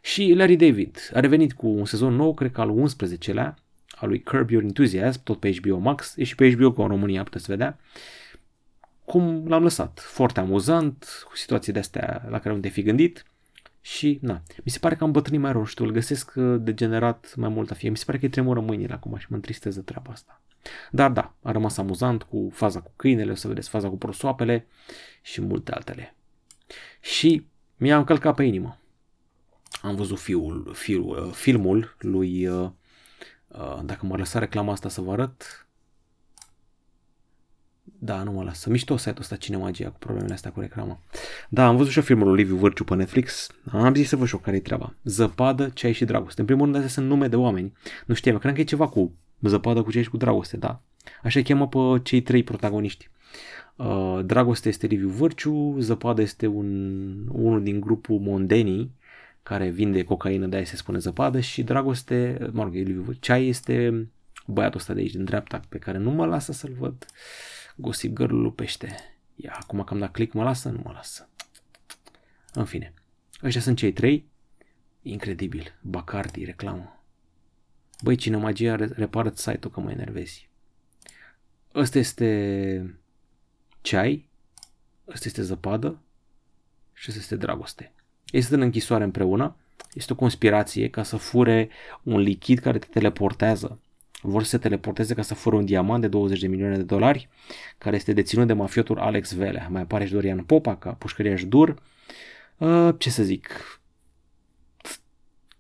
[0.01, 3.55] Și Larry David a revenit cu un sezon nou, cred că al 11-lea,
[3.97, 6.89] al lui Curb Your Enthusiasm, tot pe HBO Max, e și pe HBO cu în
[6.89, 7.79] România, puteți vedea.
[9.05, 13.25] Cum l-am lăsat, foarte amuzant, cu situații de-astea la care nu te fi gândit
[13.85, 17.49] și, na, mi se pare că am bătrânit mai rău, știu, îl găsesc degenerat mai
[17.49, 17.89] mult a fie.
[17.89, 20.41] Mi se pare că îi tremură mâinile acum și mă întristează treaba asta.
[20.91, 24.67] Dar da, a rămas amuzant cu faza cu câinele, o să vedeți faza cu prosoapele
[25.23, 26.17] și multe altele.
[27.01, 28.79] Și mi-a încălcat pe inimă.
[29.83, 32.71] Am văzut fiul, fiul, uh, filmul lui, uh,
[33.49, 35.62] uh, dacă mă lăsa reclama asta să vă arăt,
[38.05, 38.71] da, nu mă lasă.
[38.71, 41.01] Mișto site-ul ăsta Cinemagia cu problemele astea cu reclama.
[41.49, 43.47] Da, am văzut și filmul lui Liviu Vârciu pe Netflix.
[43.71, 44.95] Am zis să văd și care-i treaba.
[45.05, 46.41] Zăpadă, ceai și dragoste.
[46.41, 47.73] În primul rând, astea sunt nume de oameni.
[48.07, 50.81] Nu știam, cred că e ceva cu zăpadă, cu ceai și cu dragoste, da.
[51.23, 53.11] Așa cheamă pe cei trei protagoniști.
[53.77, 56.69] Uh, dragoste este Liviu Vârciu, Zăpadă este un,
[57.29, 58.95] unul din grupul Mondenii,
[59.43, 63.47] care vinde cocaină, de aia se spune Zăpadă, și Dragoste, mă rog, Liviu Vârciu, Ceai
[63.47, 64.07] este
[64.47, 67.07] băiatul ăsta de aici, din dreapta, pe care nu mă lasă să-l văd.
[67.77, 68.97] Gossip Girl lupește.
[69.35, 70.69] Ia, acum că am dat click, mă lasă?
[70.69, 71.29] Nu mă lasă.
[72.53, 72.95] În fine.
[73.43, 74.27] Ăștia sunt cei trei.
[75.03, 75.79] Incredibil.
[75.81, 77.03] Bacardi, reclamă.
[78.03, 80.49] Băi, cine magia repară site-ul că mă enervezi.
[81.75, 83.01] Ăsta este
[83.81, 84.29] ceai,
[85.09, 86.01] ăsta este zăpadă
[86.93, 87.93] și ăsta este dragoste.
[88.31, 89.57] Este în închisoare împreună,
[89.95, 91.69] este o conspirație ca să fure
[92.03, 93.81] un lichid care te teleportează
[94.23, 97.29] vor să se teleporteze ca să fură un diamant de 20 de milioane de dolari,
[97.79, 99.67] care este deținut de mafiotul Alex Vele.
[99.71, 101.83] Mai apare și Dorian Popa ca pușcăriaș dur.
[102.57, 103.49] Uh, ce să zic,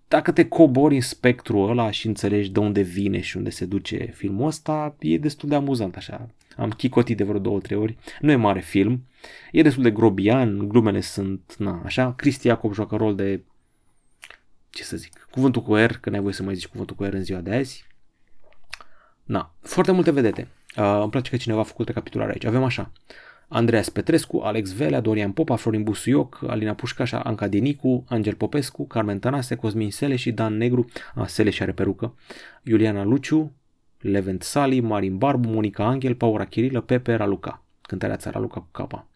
[0.08, 4.10] dacă te cobori în spectrul ăla și înțelegi de unde vine și unde se duce
[4.14, 6.28] filmul ăsta, e destul de amuzant așa.
[6.56, 7.96] Am chicotit de vreo două, trei ori.
[8.20, 9.04] Nu e mare film.
[9.52, 12.12] E destul de grobian, glumele sunt, na, așa.
[12.14, 13.42] Cristi Iacob joacă rol de,
[14.70, 17.12] ce să zic, cuvântul cu R, că n-ai voie să mai zici cuvântul cu R
[17.12, 17.86] în ziua de azi.
[19.24, 20.48] Na, foarte multe vedete.
[20.76, 22.44] Uh, îmi place că cineva a făcut recapitularea aici.
[22.44, 22.92] Avem așa.
[23.48, 29.18] Andreas Petrescu, Alex Velea, Dorian Popa, Florin Busuioc, Alina Pușcașa, Anca Dinicu, Angel Popescu, Carmen
[29.18, 32.14] Tănase, Cosmin Sele și Dan Negru, a, Sele și are perucă,
[32.62, 33.52] Iuliana Luciu,
[33.98, 37.64] Levent Sali, Marin Barbu, Monica Angel, Paura Chirilă, Pepe Raluca.
[37.82, 39.06] Cântarea țara Luca cu capa.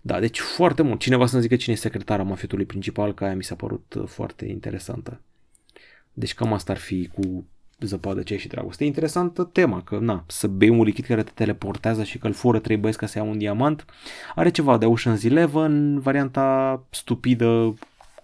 [0.00, 1.00] Da, deci foarte mult.
[1.00, 4.46] Cineva să-mi zică cine e secretara mafiotului principal, că aia mi s-a părut uh, foarte
[4.46, 5.20] interesantă.
[6.12, 7.46] Deci cam asta ar fi cu
[7.80, 8.84] zăpadă, ce și dragoste.
[8.84, 12.32] E interesantă tema, că na, să bei un lichid care te teleportează și că îl
[12.32, 13.84] fură trei băieți ca să ia un diamant,
[14.34, 17.74] are ceva de Ocean's Eleven, varianta stupidă,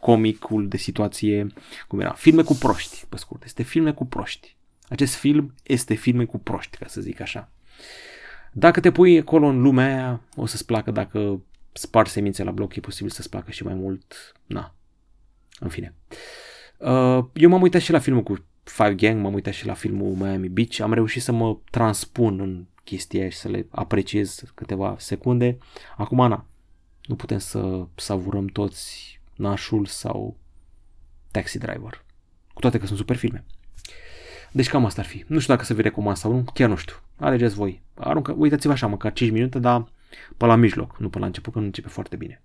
[0.00, 1.46] comicul de situație,
[1.88, 4.56] cum era, filme cu proști, pe scurt, este filme cu proști.
[4.88, 7.50] Acest film este filme cu proști, ca să zic așa.
[8.52, 11.40] Dacă te pui acolo în lumea aia, o să-ți placă, dacă
[11.72, 14.74] spargi semințe la bloc, e posibil să-ți placă și mai mult, na,
[15.58, 15.94] în fine.
[16.78, 20.14] Uh, eu m-am uitat și la filmul cu Five Gang, m-am uitat și la filmul
[20.14, 25.58] Miami Beach, am reușit să mă transpun în chestia și să le apreciez câteva secunde.
[25.96, 26.46] Acum, na,
[27.02, 30.36] nu putem să savurăm toți Nașul sau
[31.30, 32.04] Taxi Driver,
[32.52, 33.44] cu toate că sunt super filme.
[34.52, 35.24] Deci cam asta ar fi.
[35.26, 36.96] Nu știu dacă să vi recomand sau nu, chiar nu știu.
[37.16, 37.82] Alegeți voi.
[37.94, 39.88] Aruncă, uitați-vă așa, măcar 5 minute, dar
[40.36, 42.42] pe la mijloc, nu pe la început, că nu începe foarte bine.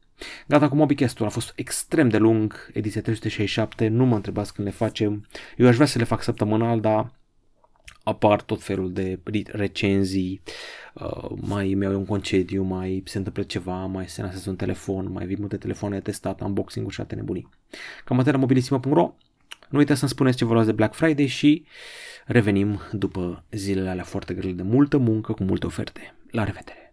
[0.47, 4.73] Gata cu MobiCast-ul, a fost extrem de lung, ediția 367, nu mă întrebați când le
[4.73, 5.27] facem.
[5.57, 7.11] Eu aș vrea să le fac săptămânal, dar
[8.03, 10.41] apar tot felul de recenzii,
[10.93, 15.25] uh, mai mi-au un concediu, mai se întâmplă ceva, mai se nasează un telefon, mai
[15.25, 17.49] vin multe telefoane de testat, unboxing-uri și alte nebunii.
[18.05, 19.13] Cam atât la mobilisima.ro.
[19.69, 21.65] Nu uitați să-mi spuneți ce vă luați de Black Friday și
[22.25, 26.15] revenim după zilele alea foarte grele de multă muncă cu multe oferte.
[26.31, 26.88] La revedere!